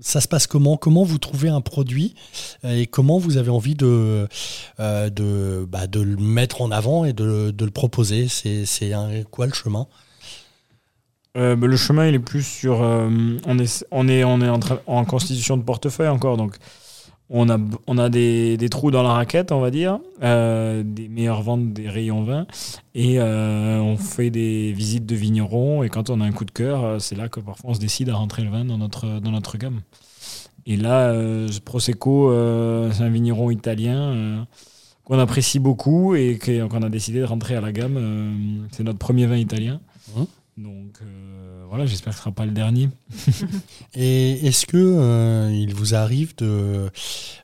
[0.00, 0.76] ça se passe comment?
[0.76, 2.14] Comment vous trouvez un produit
[2.62, 4.28] et comment vous avez envie de
[4.78, 8.28] de bah, de le mettre en avant et de, de le proposer?
[8.28, 8.92] C'est
[9.30, 9.86] quoi le chemin?
[11.34, 12.80] Bah, le chemin, il est plus sur.
[12.80, 16.56] on est, on est, on est en, en constitution de portefeuille encore, donc
[17.30, 21.08] on a, on a des, des trous dans la raquette, on va dire, euh, des
[21.08, 22.46] meilleures ventes des rayons vin,
[22.94, 26.50] et euh, on fait des visites de vignerons, et quand on a un coup de
[26.50, 29.20] cœur, euh, c'est là que parfois on se décide à rentrer le vin dans notre,
[29.20, 29.80] dans notre gamme.
[30.66, 32.32] Et là, euh, Prosecco,
[32.92, 34.46] c'est un vigneron italien.
[35.04, 38.66] qu'on apprécie beaucoup et qu'on a décidé de rentrer à la gamme.
[38.72, 39.80] c'est notre premier vin italien.
[40.16, 40.26] Mhm.
[40.56, 42.88] Donc euh, voilà, j'espère que ce sera pas le dernier.
[43.94, 46.90] Et est-ce que euh, il vous arrive de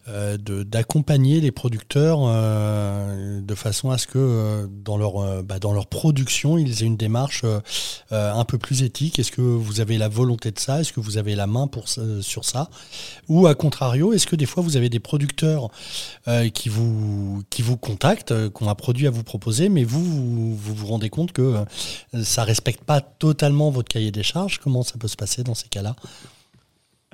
[0.07, 6.57] euh, d'accompagner les producteurs de façon à ce que dans leur bah, dans leur production
[6.57, 7.45] ils aient une démarche
[8.11, 9.19] un peu plus éthique?
[9.19, 10.81] Est-ce que vous avez la volonté de ça?
[10.81, 12.71] Est-ce que vous avez la main pour sur ça?
[13.29, 15.71] Ou à contrario, est-ce que des fois vous avez des producteurs
[16.55, 20.57] qui vous qui vous contactent, qui ont un produit à vous proposer, mais vous vous
[20.57, 21.57] vous, vous rendez compte que
[22.23, 25.69] ça respecte pas totalement votre cahier des charges Comment ça peut se passer dans ces
[25.69, 25.97] cas-là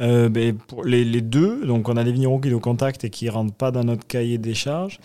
[0.01, 3.55] Euh, ben, les, deux, donc on a des vignerons qui nous contactent et qui rentrent
[3.55, 4.99] pas dans notre cahier des charges.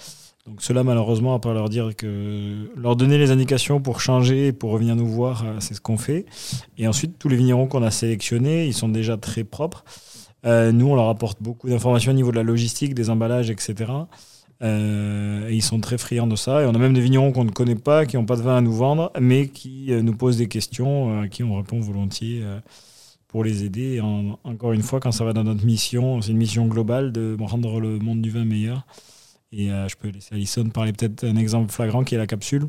[0.47, 4.71] Donc cela malheureusement, à part leur dire que leur donner les indications pour changer pour
[4.71, 6.25] revenir nous voir, euh, c'est ce qu'on fait.
[6.77, 9.85] Et ensuite tous les vignerons qu'on a sélectionnés, ils sont déjà très propres.
[10.45, 13.91] Euh, nous, on leur apporte beaucoup d'informations au niveau de la logistique, des emballages, etc.
[14.61, 16.61] Euh, et ils sont très friands de ça.
[16.61, 18.57] Et on a même des vignerons qu'on ne connaît pas, qui n'ont pas de vin
[18.57, 21.79] à nous vendre, mais qui euh, nous posent des questions euh, à qui on répond
[21.79, 22.59] volontiers euh,
[23.27, 23.93] pour les aider.
[23.95, 27.11] Et en- encore une fois, quand ça va dans notre mission, c'est une mission globale
[27.11, 28.85] de rendre le monde du vin meilleur.
[29.51, 32.67] Et euh, je peux laisser Alison parler peut-être un exemple flagrant qui est la capsule,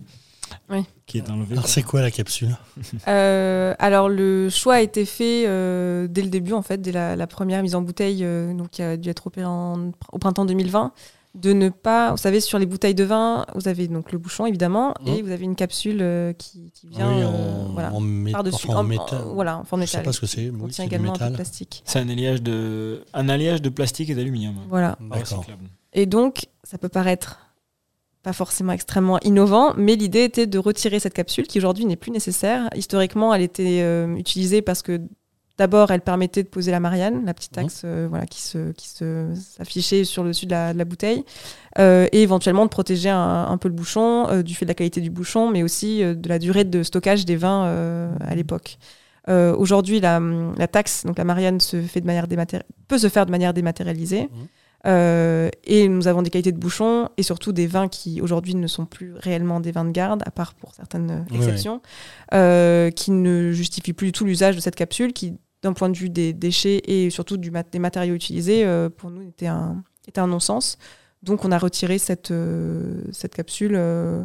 [0.71, 0.85] Oui.
[1.07, 1.53] qui est enlevée.
[1.53, 2.57] Alors c'est quoi la capsule?
[3.07, 7.15] Euh, alors le choix a été fait euh, dès le début en fait, dès la,
[7.17, 10.45] la première mise en bouteille, euh, donc qui a dû être opérée en- au printemps
[10.45, 10.93] 2020,
[11.35, 14.45] de ne pas, vous savez, sur les bouteilles de vin, vous avez donc le bouchon
[14.47, 15.09] évidemment, Mhm.
[15.15, 17.97] et vous avez une capsule euh, qui, qui vient Oui, euh, en, voilà, en
[18.53, 19.23] enfin, en métal.
[19.33, 20.05] voilà, en forme Je sais métal.
[20.05, 20.51] pas ce que c'est.
[20.51, 21.35] Oui, c'est également un peu de métal.
[21.37, 21.83] plastique.
[21.87, 24.57] C'est un alliage de, un alliage de plastique et d'aluminium.
[24.69, 24.97] Voilà.
[25.09, 25.45] Pas D'accord.
[25.95, 27.39] Et donc, ça peut paraître
[28.23, 32.13] pas forcément extrêmement innovant, mais l'idée était de retirer cette capsule qui aujourd'hui n'est plus
[32.13, 32.69] nécessaire.
[32.77, 35.01] Historiquement, elle était euh, utilisée parce que
[35.63, 37.65] d'abord, elle permettait de poser la Marianne, la petite Mhm.
[37.65, 40.85] axe euh, voilà, qui se qui se s'affichait sur le dessus de la, de la
[40.85, 41.25] bouteille,
[41.79, 44.75] euh, et éventuellement de protéger un, un peu le bouchon euh, du fait de la
[44.75, 47.65] qualité du bouchon, mais aussi de la durée de stockage des vins
[48.21, 48.79] à l'époque.
[49.29, 50.21] Euh, Aujourd'hui, la,
[50.59, 52.27] la taxe, donc la Marianne, se fait de manière
[52.89, 54.29] peut se faire de manière dématérialisée.
[54.85, 58.67] Euh, et nous avons des qualités de bouchon et surtout des vins qui aujourd'hui ne
[58.67, 61.81] sont plus réellement des vins de garde, à part pour certaines Oui, exceptions,
[62.35, 65.97] euh, qui ne justifient plus du tout l'usage de cette capsule, qui, d'un point de
[65.97, 70.27] vue des déchets et surtout des matériaux utilisés, euh, pour nous était un, était un
[70.27, 70.77] non-sens.
[71.23, 74.25] Donc on a retiré cette, euh, cette capsule euh,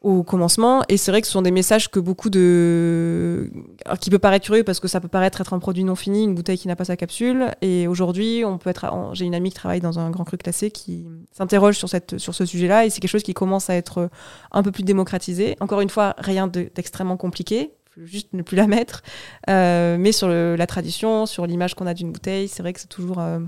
[0.00, 0.84] au commencement.
[0.88, 3.50] Et c'est vrai que ce sont des messages que beaucoup de...
[3.84, 6.22] Alors, qui peut paraître curieux parce que ça peut paraître être un produit non fini,
[6.22, 7.46] une bouteille qui n'a pas sa capsule.
[7.62, 9.10] Et aujourd'hui, on peut être...
[9.14, 12.46] J'ai une amie qui travaille dans un grand cru classé qui s'interroge sur, sur ce
[12.46, 12.86] sujet-là.
[12.86, 14.08] Et c'est quelque chose qui commence à être
[14.52, 15.56] un peu plus démocratisé.
[15.58, 17.72] Encore une fois, rien de- d'extrêmement compliqué.
[18.04, 19.02] Juste ne plus la mettre.
[19.48, 22.80] Euh, mais sur le- la tradition, sur l'image qu'on a d'une bouteille, c'est vrai que
[22.80, 23.40] c'est toujours euh,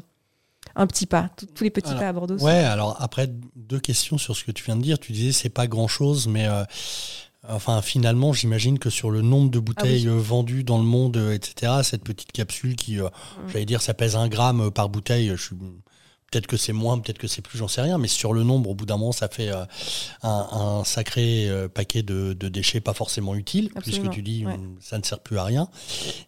[0.77, 1.31] un petit pas.
[1.55, 2.39] Tous- les petits Alors, pas à Bordeaux.
[2.39, 4.99] Ouais, alors après, deux questions sur ce que tu viens de dire.
[4.99, 6.65] Tu disais c'est pas grand chose, mais euh,
[7.49, 11.73] enfin finalement, j'imagine que sur le nombre de bouteilles euh, vendues dans le monde, etc.,
[11.83, 13.09] cette petite capsule qui, euh,
[13.49, 15.57] j'allais dire, ça pèse un gramme par bouteille, je suis.
[16.31, 18.71] Peut-être que c'est moins, peut-être que c'est plus, j'en sais rien, mais sur le nombre,
[18.71, 19.65] au bout d'un moment, ça fait euh,
[20.23, 20.49] un,
[20.81, 24.55] un sacré euh, paquet de, de déchets pas forcément utiles, Absolument, puisque tu dis ouais.
[24.55, 25.69] hum, ça ne sert plus à rien.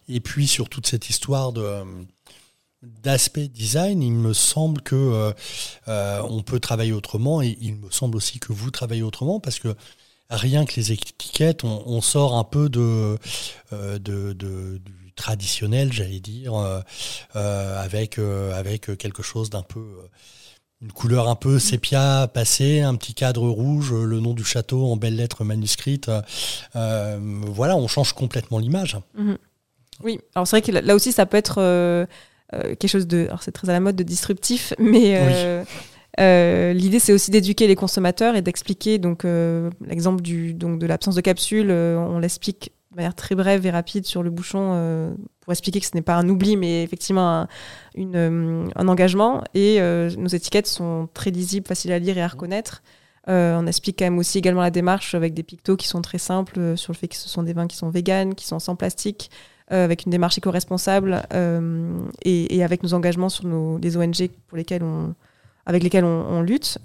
[0.09, 1.83] Et puis sur toute cette histoire de, euh,
[2.81, 5.31] d'aspect design, il me semble que euh,
[5.87, 9.57] euh, on peut travailler autrement et il me semble aussi que vous travaillez autrement parce
[9.59, 9.73] que
[10.29, 13.17] rien que les étiquettes, on, on sort un peu de,
[13.71, 16.81] euh, de, de- du traditionnel, j'allais dire, euh,
[17.35, 19.83] euh, avec, euh, avec quelque chose d'un peu
[20.83, 24.97] une couleur un peu sépia passée, un petit cadre rouge, le nom du château en
[24.97, 26.11] belles lettres manuscrites.
[26.75, 28.97] euh, voilà, on change complètement l'image.
[30.03, 32.05] Oui, alors c'est vrai que là, aussi, ça peut être euh,
[32.51, 33.25] quelque chose de.
[33.27, 35.63] Alors c'est très à la mode de disruptif, mais
[36.19, 38.97] euh, l'idée c'est aussi d'éduquer les consommateurs et d'expliquer.
[38.97, 39.23] Donc
[39.85, 44.05] l'exemple du donc de l'absence de capsule, on l'explique de manière très brève et rapide
[44.05, 47.47] sur le bouchon euh, pour expliquer que ce n'est pas un oubli, mais effectivement un,
[47.95, 49.43] une, euh, un engagement.
[49.55, 52.83] Et euh, nos étiquettes sont très lisibles, faciles à lire et à reconnaître.
[53.25, 56.75] On explique quand même aussi également la démarche avec des pictos qui sont très simples
[56.75, 59.31] sur le fait que ce sont des vins qui sont véganes, qui sont sans plastique,
[59.69, 61.23] avec une démarche éco-responsable
[62.25, 65.15] et, avec nos engagements sur nos, les ONG pour lesquels on,
[65.65, 66.79] avec lesquels on, lutte.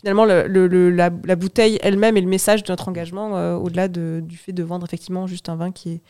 [0.00, 3.54] Finalement, le- le- le- la, la bouteille elle-même est le message de notre engagement euh,
[3.54, 6.00] au-delà de- du fait de vendre effectivement juste un vin qui est,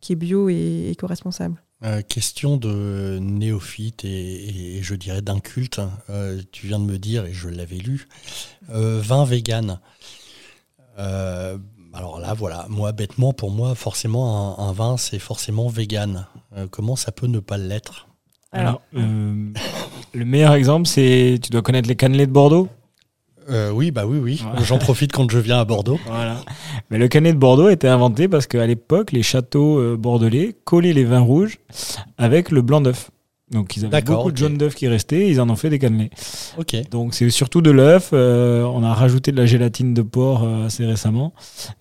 [0.00, 1.60] qui est bio et éco-responsable.
[1.82, 5.80] Euh, question de néophyte et, et je dirais d'inculte.
[6.10, 8.06] Euh, tu viens de me dire, et je l'avais lu,
[8.72, 9.80] euh, vin vegan.
[10.98, 11.56] Euh,
[11.92, 16.26] alors là, voilà, moi, bêtement, pour moi, forcément, un, un vin, c'est forcément vegan.
[16.56, 18.08] Euh, comment ça peut ne pas l'être?
[18.52, 19.52] Alors, euh,
[20.12, 22.68] le meilleur exemple, c'est tu dois connaître les cannelés de Bordeaux?
[23.48, 24.42] Euh, Oui, bah oui, oui.
[24.64, 25.98] J'en profite quand je viens à Bordeaux.
[26.06, 26.36] Voilà.
[26.90, 30.54] Mais le canet de Bordeaux a été inventé parce qu'à l'époque, les châteaux euh, bordelais
[30.64, 31.58] collaient les vins rouges
[32.18, 33.10] avec le blanc d'œuf.
[33.50, 36.10] Donc ils avaient beaucoup de jaune d'œuf qui restait, ils en ont fait des cannelés.
[36.56, 36.76] Ok.
[36.90, 38.10] Donc c'est surtout de l'œuf.
[38.12, 41.32] euh, on a rajouté de la gélatine de porc euh, assez récemment.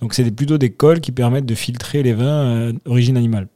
[0.01, 3.47] Donc c'est plutôt des cols qui permettent de filtrer les vins d'origine animale.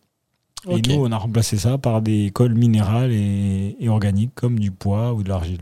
[0.70, 4.70] Et nous, on a remplacé ça par des cols minérales et, et organiques comme du
[4.72, 5.60] pois ou de l'argile.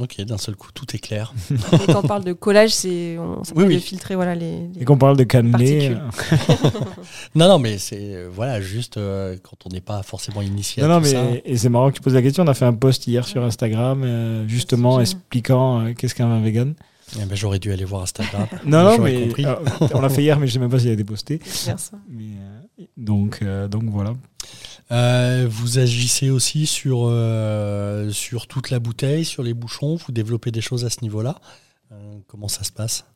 [0.00, 1.32] Ok, d'un seul coup, tout est clair.
[1.72, 3.74] Et quand on parle de collage, c'est on ça Oui, oui.
[3.76, 5.90] de filtrer voilà, les, les- Et qu'on parle de cannelés.
[5.96, 6.48] Particules.
[6.66, 6.80] euh,
[7.36, 10.88] Non, non, mais c'est euh, voilà, juste euh, quand on n'est pas forcément initié à
[10.88, 11.22] Non, non, ça.
[11.22, 12.42] mais et c'est marrant que tu poses la question.
[12.42, 16.40] On a fait un post hier sur Instagram, euh, justement expliquant euh, qu'est-ce qu'un vin
[16.40, 16.74] vegan.
[17.20, 18.46] Eh ben, J'aurais dû aller voir Instagram.
[18.66, 19.44] Non, non, mais compris.
[19.46, 19.54] euh,
[19.92, 21.38] on l'a fait hier, mais je sais même pas s'il a été posté.
[22.08, 22.24] Mais,
[22.80, 24.12] euh, donc, euh, donc voilà.
[24.92, 30.50] Euh, vous agissez aussi sur, euh, sur toute la bouteille, sur les bouchons, vous développez
[30.50, 31.36] des choses à ce niveau-là.
[31.92, 33.06] Euh, comment ça se passe?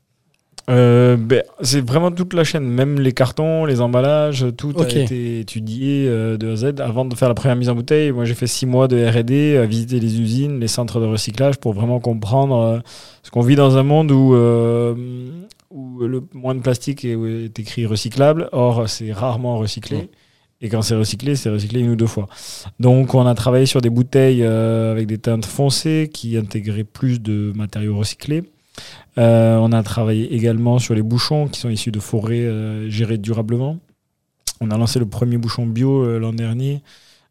[0.67, 4.93] Ben, c'est vraiment toute la chaîne, même les cartons, les emballages, tout Ok.
[4.93, 8.13] a été étudié de A à Z avant de faire la première mise en bouteille.
[8.13, 11.57] Moi, j'ai fait six mois de R&D, à visiter les usines, les centres de recyclage
[11.57, 12.83] pour vraiment comprendre
[13.23, 14.35] ce qu'on vit dans un monde où,
[15.71, 18.51] où le moins de plastique est, est écrit recyclable.
[18.53, 20.11] Or, c'est rarement recyclé.
[20.61, 22.27] Et quand c'est recyclé, c'est recyclé une ou deux fois.
[22.81, 27.21] Donc, on a travaillé sur des bouteilles euh, avec des teintes foncées qui intégraient plus
[27.21, 28.43] de matériaux recyclés.
[29.19, 33.19] Euh, on a travaillé également sur les bouchons qui sont issus de forêts euh, gérées
[33.19, 33.79] durablement.
[34.61, 36.83] On a lancé le premier bouchon bio l'an dernier.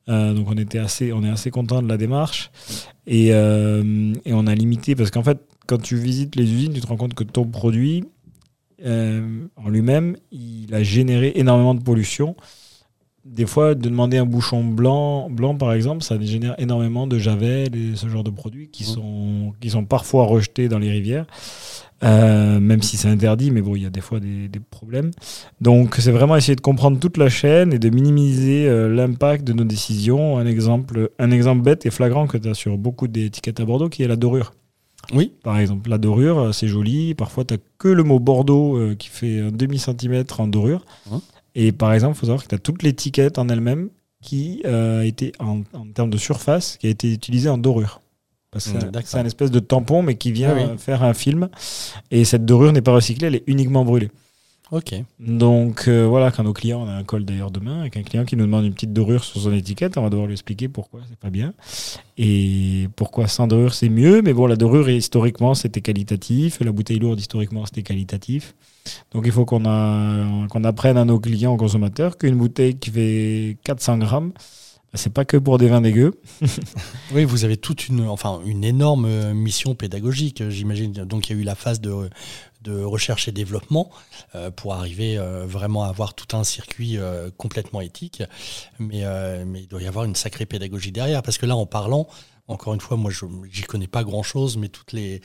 [0.08, 2.50] Donc on était assez, on est assez content de la démarche
[3.08, 6.88] et, et on a limité parce qu'en fait quand tu visites les usines tu te
[6.88, 8.06] rends compte que ton produit
[8.86, 12.38] en lui-même il a généré énormément de pollution.
[13.28, 17.76] Des fois de demander un bouchon blanc, blanc par exemple, ça génère énormément de javel
[17.76, 21.26] et ce genre de produits qui sont qui sont parfois rejetés dans les rivières.
[22.04, 25.10] Euh, même si c'est interdit, mais bon, il y a des fois des, des problèmes.
[25.62, 29.54] Donc, c'est vraiment essayer de comprendre toute la chaîne et de minimiser euh, l'impact de
[29.54, 30.38] nos décisions.
[30.38, 33.90] Un exemple, un exemple bête et flagrant que tu as sur beaucoup d'étiquettes à Bordeaux,
[33.90, 34.54] qui est la dorure.
[35.14, 35.34] Oui.
[35.44, 37.16] Par exemple, la dorure, euh, c'est joli.
[37.16, 40.86] Parfois, tu que le mot Bordeaux euh, qui fait un demi-centimètre en dorure.
[41.60, 43.90] Et par exemple, il faut savoir que tu as toute l'étiquette en elle-même
[44.22, 48.02] qui euh, a été, en, en termes de surface, qui a été utilisée en dorure.
[48.58, 48.72] C'est
[49.06, 50.62] c'est un espèce de tampon, mais qui vient Ah oui.
[50.64, 51.50] euh, faire un film.
[52.12, 54.10] Et cette dorure n'est pas recyclée, elle est uniquement brûlée.
[54.72, 54.94] Ok.
[55.20, 58.26] Donc euh, voilà, quand nos clients, on a un call d'ailleurs demain, avec un client
[58.26, 61.00] qui nous demande une petite dorure sur son étiquette, on va devoir lui expliquer pourquoi
[61.08, 61.54] c'est pas bien.
[62.18, 64.22] Et pourquoi sans dorure c'est mieux.
[64.22, 66.60] Mais bon, la dorure, historiquement, c'était qualitatif.
[66.60, 68.56] La bouteille lourde, historiquement, c'était qualitatif.
[69.14, 72.90] Donc il faut qu'on a- qu'on apprenne à nos clients, aux consommateurs, qu'une bouteille qui
[72.92, 76.14] fait 400 grammes, bah, c'est pas que pour des vins dégueux.
[77.14, 80.92] Oui, vous avez toute une, enfin, une énorme mission pédagogique, j'imagine.
[80.92, 81.94] Donc, il y a eu la phase de,
[82.68, 83.90] de recherche et développement
[84.36, 88.24] euh, pour arriver euh, vraiment à avoir tout un circuit euh, complètement éthique.
[88.80, 89.04] Mais,
[89.46, 91.24] mais il doit y avoir une sacrée pédagogie derrière.
[91.24, 92.08] Parce que là, en parlant,
[92.48, 95.22] encore une fois, moi, je j'y connais pas grand-chose, mais toutes les,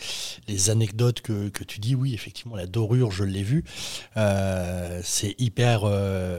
[0.48, 3.64] les anecdotes que, que tu dis, oui, effectivement, la dorure, je l'ai vu.
[4.16, 5.82] Euh, c'est hyper,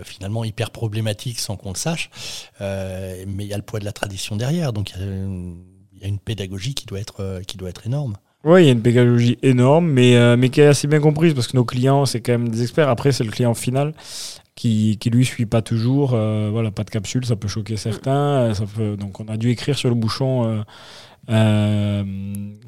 [0.04, 2.10] finalement, hyper problématique sans qu'on le sache.
[2.60, 4.74] Mais il y a le poids de la tradition derrière.
[4.74, 8.18] Donc, il y y a une pédagogie qui doit être, qui doit être énorme.
[8.46, 11.34] Oui, il y a une pédagogie énorme, mais, euh, mais qui est assez bien comprise
[11.34, 12.90] parce que nos clients, c'est quand même des experts.
[12.90, 13.94] Après, c'est le client final
[14.56, 16.12] qui, qui lui suit pas toujours.
[16.14, 18.12] Euh, voilà, pas de capsule, ça peut choquer certains.
[18.50, 20.62] euh, Ça peut, donc, on a dû écrire sur le bouchon euh,
[21.30, 22.04] euh,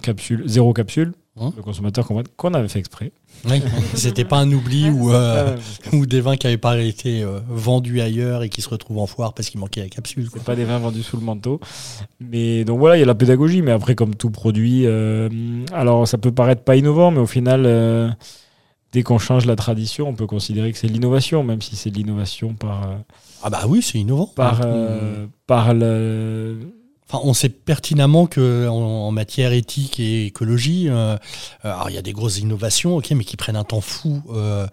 [0.01, 1.11] capsule, zéro capsule.
[1.37, 3.11] Hein le consommateur comprenne qu'on avait fait exprès.
[3.49, 3.61] Oui,
[3.93, 5.57] C'était pas un oubli ou, euh,
[5.91, 9.05] ou des vins qui n'avaient pas été euh, vendus ailleurs et qui se retrouvent en
[9.05, 10.29] foire parce qu'il manquait la capsule.
[10.31, 11.59] C'est pas des vins vendus sous le manteau.
[12.21, 15.27] Mais donc voilà, il y a la pédagogie, mais après, comme tout produit, euh,
[15.73, 18.09] alors ça peut paraître pas innovant, mais au final, euh,
[18.93, 21.97] dès qu'on change la tradition, on peut considérer que c'est l'innovation, même si c'est de
[21.97, 22.89] l'innovation par,
[23.43, 24.27] Ah bah oui, c'est innovant.
[24.33, 26.59] par, euh, par le.
[27.23, 31.17] On sait pertinemment que en, matière éthique et écologie, euh,
[31.63, 34.67] alors il y a des grosses innovations, ok, mais qui prennent un temps fou euh,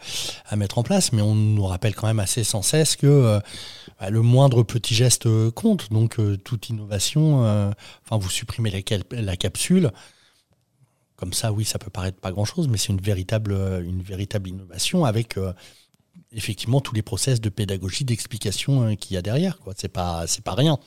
[0.47, 1.13] à mettre en place.
[1.13, 3.41] Mais on nous rappelle quand même assez sans cesse que euh,
[4.01, 5.91] bah, le moindre petit geste euh, compte.
[5.93, 7.71] Donc euh, toute innovation, euh,
[8.05, 9.93] enfin vous supprimez la, capsule.
[11.17, 13.85] Comme ça, oui, ça peut paraître pas grand-chose, mais c'est une véritable, euh,
[14.45, 15.53] innovation avec euh,
[16.33, 19.61] effectivement tous les process de pédagogie, d'explication euh, qu'il y a derrière.
[19.61, 20.81] Quoi, c'est pas, c'est pas rien.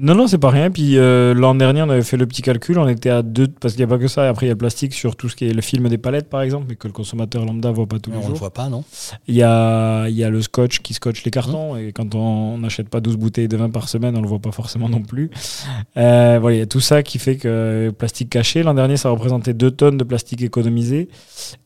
[0.00, 0.70] Non, non, c'est pas rien.
[0.70, 2.78] Puis euh, l'an dernier, on avait fait le petit calcul.
[2.78, 4.28] On était à deux, parce qu'il n'y a pas que ça.
[4.28, 6.28] Après, il y a le plastique sur tout ce qui est le film des palettes,
[6.28, 8.38] par exemple, mais que le consommateur lambda voit pas tous les on ne le jours.
[8.38, 8.84] voit pas, non
[9.26, 11.76] Il y a, y a le scotch qui scotche les cartons.
[11.76, 14.52] Et quand on n'achète pas 12 bouteilles de vin par semaine, on le voit pas
[14.52, 15.30] forcément non plus.
[15.96, 18.96] Euh, voilà, il y a tout ça qui fait que le plastique caché, l'an dernier,
[18.96, 21.08] ça représentait 2 tonnes de plastique économisé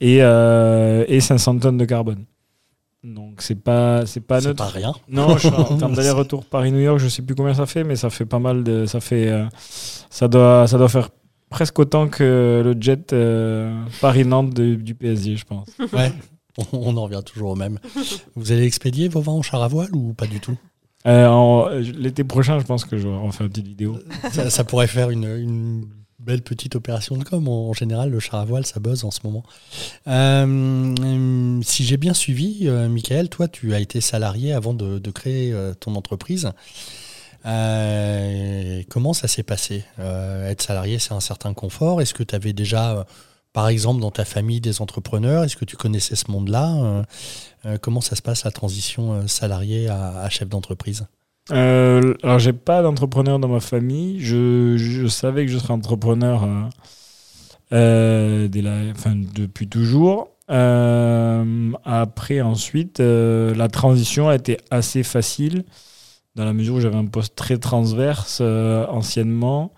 [0.00, 2.24] et, euh, et 500 tonnes de carbone.
[3.04, 4.64] Donc c'est pas c'est pas neutre.
[4.64, 4.94] pas rien.
[5.08, 8.10] Non, je, en termes d'aller-retour Paris-New York, je sais plus combien ça fait, mais ça
[8.10, 8.86] fait pas mal de.
[8.86, 11.10] Ça fait, euh, ça doit, ça doit faire
[11.50, 15.68] presque autant que le jet euh, Paris-Nantes du PSG, je pense.
[15.92, 16.12] Ouais.
[16.70, 17.78] On, en revient toujours au même.
[18.36, 20.54] Vous allez expédier vos vins en char à voile ou pas du tout?
[21.06, 23.98] Euh, L'été prochain, je pense que je vais en faire une petite vidéo.
[24.30, 25.88] ça, ça pourrait faire une, une
[26.24, 27.48] belle petite opération de com.
[27.48, 29.42] En, général, le char à voile, ça buzz en ce moment.
[30.06, 35.10] Euh, euh, si j'ai bien suivi, euh, Michael, toi, tu as été salarié avant de,
[35.10, 36.50] créer euh, ton entreprise.
[37.44, 39.84] Comment ça s'est passé?
[39.98, 42.00] Être salarié, c'est un certain confort.
[42.00, 43.04] Est-ce que tu avais déjà,
[43.52, 45.42] par exemple, dans ta famille des entrepreneurs?
[45.42, 47.04] Est-ce que tu connaissais ce monde-là?
[47.80, 51.04] Comment ça se passe la transition salarié à chef d'entreprise?
[51.50, 54.20] Euh, Alors, j'ai pas d'entrepreneur dans ma famille.
[54.20, 56.44] Je, savais que je serais entrepreneur
[57.72, 58.48] euh, euh,
[59.34, 60.28] depuis toujours.
[60.48, 65.64] après, ensuite, la transition a été assez facile
[66.34, 69.72] dans la mesure où j'avais un poste très transverse anciennement.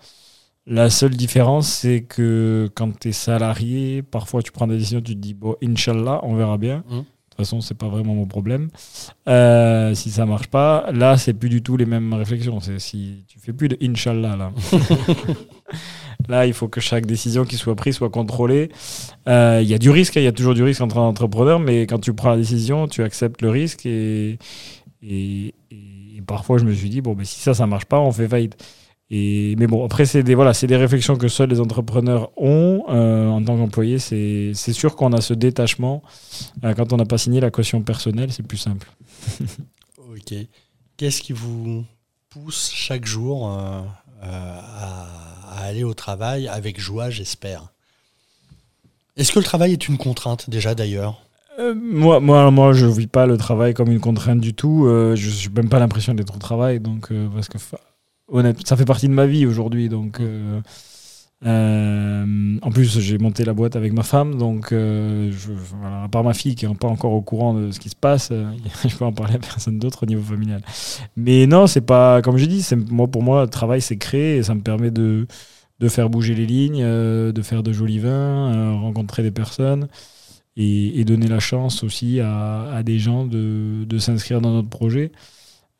[0.67, 5.13] La seule différence, c'est que quand tu es salarié, parfois tu prends des décisions, tu
[5.13, 6.83] te dis, bon, Inch'Allah, on verra bien.
[6.89, 7.01] Mmh.
[7.35, 8.69] De toute façon, c'est pas vraiment mon problème.
[9.27, 12.61] Euh, si ça marche pas, là, c'est plus du tout les mêmes réflexions.
[12.61, 14.53] C'est si tu fais plus de Inch'Allah, là.
[16.29, 18.69] là, il faut que chaque décision qui soit prise soit contrôlée.
[19.27, 21.59] Euh, il y a du risque, hein, il y a toujours du risque entre entrepreneurs,
[21.59, 24.39] mais quand tu prends la décision, tu acceptes le risque et,
[25.03, 28.13] et, et parfois, je me suis dit, bon, mais si ça, ça marche pas, on
[28.13, 28.55] fait faillite.
[29.11, 32.85] Et, mais bon, après, c'est des, voilà, des réflexions que seuls les entrepreneurs ont.
[32.89, 36.01] Euh, en tant qu'employé, c'est sûr qu'on a ce détachement.
[36.63, 38.91] Euh, quand on n'a pas signé la caution personnelle, c'est plus simple.
[39.97, 40.33] ok.
[40.97, 41.85] Qu'est-ce qui vous
[42.29, 43.81] pousse chaque jour euh,
[44.21, 45.07] à,
[45.57, 47.67] aller au travail avec joie, j'espère?
[49.17, 51.21] Est-ce que le travail est une contrainte déjà d'ailleurs?
[51.57, 54.87] Moi, moi, moi, je vis pas le travail comme une contrainte du tout.
[54.89, 57.57] je n'ai même pas l'impression d'être au travail, donc parce que
[58.27, 59.89] honnête, ça fait partie de ma vie aujourd'hui.
[59.89, 60.61] Donc, euh,
[61.45, 65.51] euh, en plus, j'ai monté la boîte avec ma femme, donc euh, je,
[65.85, 68.31] à part ma fille qui n'est pas encore au courant de ce qui se passe,
[68.87, 70.61] je peux en parler à personne d'autre au niveau familial.
[71.15, 74.43] Mais non, c'est pas, comme dit, c'est, moi, pour moi, le travail, c'est créer et
[74.43, 75.27] ça me permet de,
[75.79, 79.87] de faire bouger les lignes, de faire de jolis vins, rencontrer des personnes.
[80.57, 85.11] Et, donner la chance aussi à, à des gens de, de s'inscrire dans notre projet.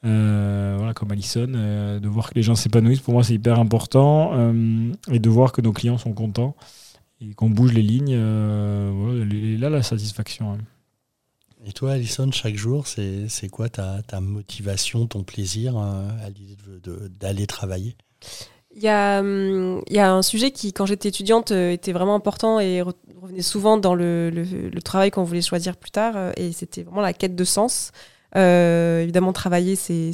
[0.06, 3.60] Euh, voilà, comme Alison, euh, de voir que les gens s'épanouissent, pour moi c'est hyper
[3.60, 6.56] important, euh, et de voir que nos clients sont contents
[7.22, 10.54] et qu'on bouge les lignes, voilà, là la satisfaction.
[10.54, 10.58] Hein.
[11.66, 16.58] Et toi, Alison, chaque jour, c'est quoi ta, ta, motivation, ton plaisir à l'idée
[17.20, 17.96] d'aller travailler?
[18.76, 22.14] Il y, a, hum, il y, a, un sujet qui, quand j'étais étudiante, était vraiment
[22.14, 26.52] important et revenait souvent dans le, le, le travail qu'on voulait choisir plus tard, et
[26.52, 27.92] c'était vraiment la quête de sens.
[28.36, 30.14] Euh, évidemment, travailler, c'est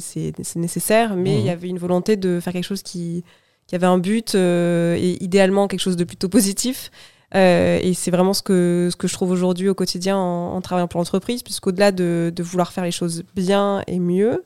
[0.56, 1.50] nécessaire, mais il y mhm.
[1.50, 3.24] avait une volonté de faire quelque chose qui,
[3.66, 6.90] qui avait un but euh, et idéalement quelque chose de plutôt positif.
[7.34, 10.88] Euh, et c'est vraiment ce que, ce que je trouve aujourd'hui au quotidien en, travaillant
[10.88, 14.44] pour l'entreprise, puisqu'au-delà de, de, vouloir faire les choses bien et mieux,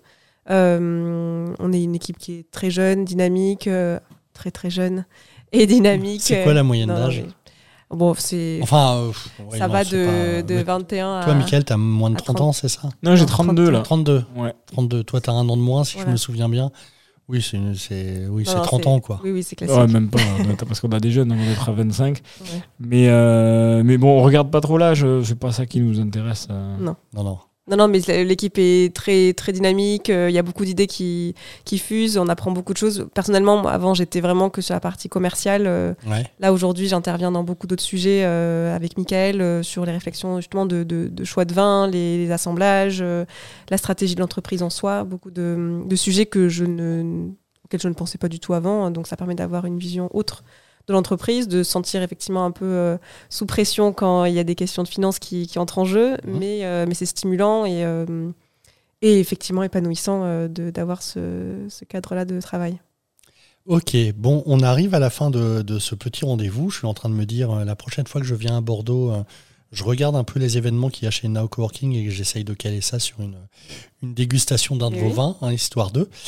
[0.48, 3.68] on est une équipe qui est très jeune, dynamique,
[4.32, 5.04] très très jeune
[5.52, 6.22] et dynamique.
[6.22, 7.24] C'est quoi la moyenne d'âge?
[7.90, 8.58] Bon, c'est.
[8.62, 9.12] Enfin, euh,
[9.56, 11.24] ça va de, de 21 à.
[11.24, 12.88] Toi, Michael, t'as moins de 30, ans, c'est ça?
[13.02, 13.80] Non, j'ai 32 là.
[13.80, 14.24] 32.
[14.36, 14.54] Ouais.
[14.66, 15.04] 32.
[15.04, 16.70] Toi, t'as un an de moins, si je me souviens bien.
[17.28, 19.20] Oui, c'est oui, 30 ans, quoi.
[19.24, 19.76] Oui, oui, c'est classique.
[19.76, 20.18] Ouais, même pas,
[20.66, 22.20] parce qu'on a des jeunes, on est à 25.
[22.78, 26.46] Mais, euh, mais bon, on regarde pas trop l'âge, c'est pas ça qui nous intéresse.
[26.50, 26.76] Euh.
[26.78, 26.96] Non.
[27.14, 27.38] Non, non.
[27.68, 30.08] Non, non, mais l'équipe est très, très dynamique.
[30.08, 32.16] Euh, il y a beaucoup d'idées qui, qui fusent.
[32.16, 33.08] On apprend beaucoup de choses.
[33.12, 35.64] Personnellement, avant, j'étais vraiment que sur la partie commerciale.
[35.66, 35.92] Euh,
[36.38, 40.84] là, aujourd'hui, j'interviens dans beaucoup d'autres sujets euh, avec Michael sur les réflexions justement de,
[40.84, 45.02] de, choix de vin, les, assemblages, la stratégie de l'entreprise en soi.
[45.02, 47.30] Beaucoup de, de sujets que je ne,
[47.64, 48.92] auxquels je ne pensais pas du tout avant.
[48.92, 50.44] Donc, ça permet d'avoir une vision autre
[50.88, 52.96] de l'entreprise, de sentir effectivement un peu euh,
[53.28, 56.64] sous pression quand il y a des questions de finances qui, entrent en jeu, mais,
[56.64, 58.30] euh, mais c'est stimulant et, euh,
[59.02, 62.78] et effectivement épanouissant d'avoir ce, ce cadre-là de travail.
[63.66, 66.70] Ok, bon, on arrive à la fin de, de ce petit rendez-vous.
[66.70, 69.12] Je suis en train de me dire, la prochaine fois que je viens à Bordeaux,
[69.72, 72.54] je regarde un peu les événements qu'il y a chez Now Coworking et j'essaye de
[72.54, 73.36] caler ça sur une,
[74.02, 76.08] une dégustation d'un de vos vins, hein, histoire d'eux.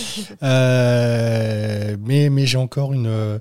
[0.43, 3.41] Euh, mais mais j'ai encore une,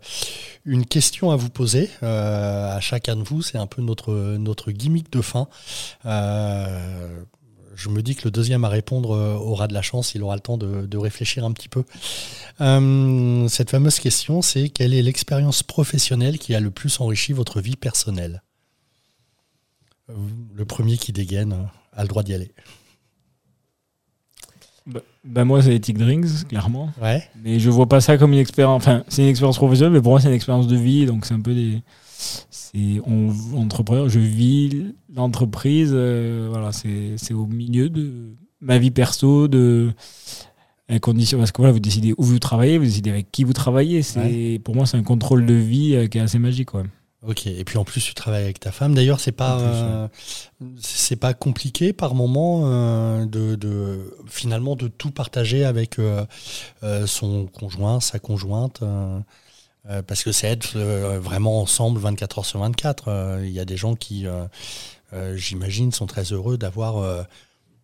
[0.66, 3.42] une question à vous poser euh, à chacun de vous.
[3.42, 5.48] C'est un peu notre, notre gimmick de fin.
[6.06, 7.20] Euh,
[7.76, 10.42] je me dis que le deuxième à répondre aura de la chance, il aura le
[10.42, 11.84] temps de, de réfléchir un petit peu.
[13.50, 17.76] cette fameuse question, c'est quelle est l'expérience professionnelle qui a le plus enrichi votre vie
[17.76, 18.42] personnelle?
[20.10, 21.56] Le premier qui dégaine
[21.94, 22.52] a le droit d'y aller.
[24.88, 26.92] Bah, bah, moi, c'est Ethic Drinks, clairement.
[27.02, 27.22] Ouais.
[27.44, 28.82] Mais je vois pas ça comme une expérience.
[28.82, 31.06] Enfin, c'est une expérience professionnelle, mais pour moi, c'est une expérience de vie.
[31.06, 31.82] Donc, c'est un peu des.
[32.18, 34.08] C'est on, entrepreneur.
[34.08, 35.92] Je vis l'entreprise.
[35.94, 39.92] Euh, voilà, c'est au milieu de ma vie perso, de
[41.02, 41.38] conditions.
[41.38, 44.02] Parce que voilà, vous décidez où vous travaillez, vous décidez avec qui vous travaillez.
[44.04, 46.74] C'est pour moi, c'est un contrôle de vie euh, qui est assez magique.
[46.74, 46.84] Ouais.
[47.28, 48.96] Ok, et puis en plus tu travailles avec ta femme.
[48.96, 50.08] D'ailleurs, c'est pas euh,
[50.80, 56.26] c'est pas compliqué par moment euh, de, finalement de tout partager avec euh,
[57.06, 58.82] son conjoint, sa conjointe,
[60.08, 60.78] parce que c'est être
[61.18, 63.40] vraiment ensemble 24 heures sur 24.
[63.44, 64.26] Il y a des gens qui,
[65.36, 67.26] j'imagine, sont très heureux d'avoir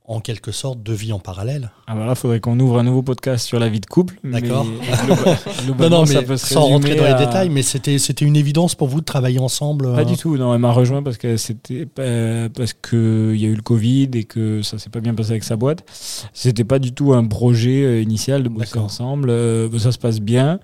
[0.05, 1.71] en quelque sorte de vie en parallèle.
[1.87, 4.19] Ah bah là, il faudrait qu'on ouvre un nouveau podcast sur la vie de couple.
[4.23, 4.65] D'accord.
[5.79, 8.99] non, non, mais sans rentrer dans les détails, mais c'était c'était une évidence pour vous
[8.99, 9.93] de travailler ensemble.
[9.95, 10.35] Pas du tout.
[10.37, 14.09] Non, elle m'a rejoint parce que c'était parce que il y a eu le Covid
[14.13, 15.85] et que ça s'est pas bien passé avec sa boîte.
[16.33, 19.29] C'était pas du tout un projet euh, initial de bosser ensemble.
[19.29, 20.59] Euh, ça se passe bien.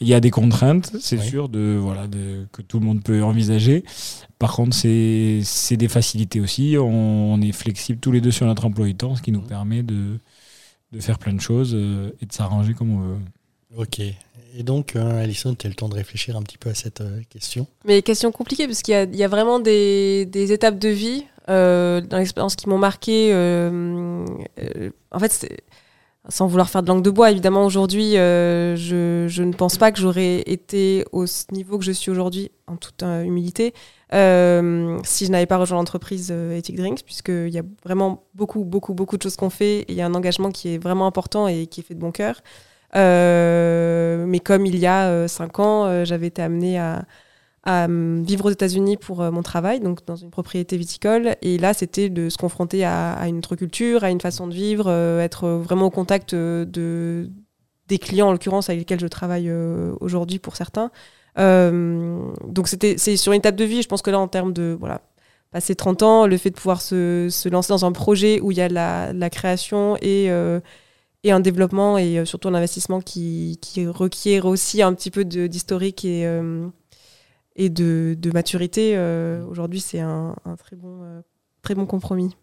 [0.00, 3.22] Il y a des contraintes, c'est sûr, de voilà, de, que tout le monde peut
[3.22, 3.84] envisager.
[4.38, 6.76] Par contre, c'est des facilités aussi.
[6.78, 9.46] On, est flexible tous les deux sur notre emploi du temps, ce qui nous mmh.
[9.46, 10.18] permet de,
[10.92, 13.18] de faire plein de choses euh, et de s'arranger comme on veut.
[13.76, 14.00] Ok.
[14.00, 17.00] Et donc, euh, Alison, tu as le temps de réfléchir un petit peu à cette
[17.00, 17.66] euh, question?
[17.84, 22.18] Mais question compliquée, parce qu'il y, y, a vraiment des, des étapes de vie dans
[22.18, 23.32] l'expérience qui m'ont marqué.
[23.34, 25.62] en fait,
[26.28, 30.00] sans vouloir faire de langue de bois, évidemment, aujourd'hui, je, je, ne pense pas que
[30.00, 33.74] j'aurais été au niveau que je suis aujourd'hui, en toute humilité,
[34.14, 38.64] euh, si je n'avais pas rejoint l'entreprise euh, Ethic Drinks, puisqu'il y a vraiment beaucoup,
[38.64, 41.06] beaucoup, beaucoup de choses qu'on fait et il y a un engagement qui est vraiment
[41.06, 42.40] important et qui est fait de bon cœur.
[42.94, 47.04] Euh, mais comme il y a cinq ans, j'avais été amenée à,
[47.66, 51.36] vivre aux États-Unis pour mon travail, donc dans une propriété viticole.
[51.42, 54.90] Et là, c'était de se confronter à, une autre culture, à une façon de vivre,
[55.20, 57.30] être vraiment au contact de,
[57.88, 59.50] des clients, en l'occurrence, avec lesquels je travaille
[60.00, 60.90] aujourd'hui pour certains.
[61.38, 63.82] Euh, donc c'est sur une étape de vie.
[63.82, 65.00] Je pense que là, en termes de voilà,
[65.50, 68.58] passer 30 ans, le fait de pouvoir se, se lancer dans un projet où il
[68.58, 70.60] y a la, la création et euh,
[71.26, 75.24] et un développement et euh, surtout un investissement qui, qui, requiert aussi un petit peu
[75.24, 76.28] d'historique et,
[77.56, 78.98] et de, maturité.
[79.48, 81.22] Aujourd'hui, c'est un, très, bon,
[81.62, 82.36] très bon compromis.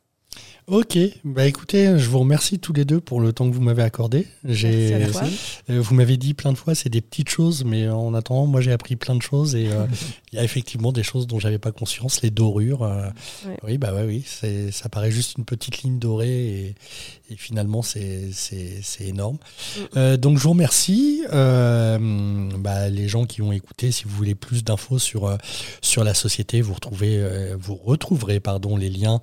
[0.68, 3.84] Ok, bah écoutez, je vous remercie tous les deux pour le temps que vous m'avez
[3.84, 4.28] accordé.
[4.46, 8.46] J'ai, euh, vous m'avez dit plein de fois, c'est des petites choses, mais en attendant,
[8.46, 9.86] moi j'ai appris plein de choses et euh,
[10.32, 12.84] il y a effectivement des choses dont j'avais pas conscience, les dorures.
[12.84, 13.10] Euh,
[13.64, 16.76] oui, bah ouais, oui, c'est, ça paraît juste une petite ligne dorée et,
[17.32, 19.40] et finalement c'est, c'est, c'est énorme.
[19.96, 20.16] Mm.
[20.18, 21.24] donc je vous remercie.
[21.32, 25.36] Bah, les gens qui ont écouté, si vous voulez plus d'infos sur,
[25.82, 27.22] sur la société, vous, retrouvez,
[27.60, 29.22] vous retrouverez pardon, les liens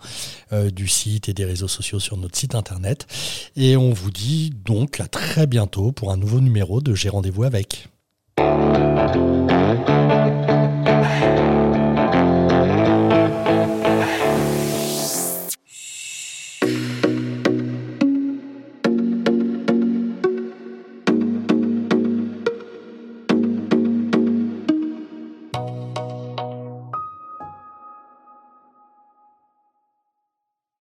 [0.53, 3.07] du et des réseaux sociaux sur notre site internet.
[3.57, 7.45] Et on vous dit donc à très bientôt pour un nouveau numéro de J'ai rendez-vous
[7.45, 7.89] avec.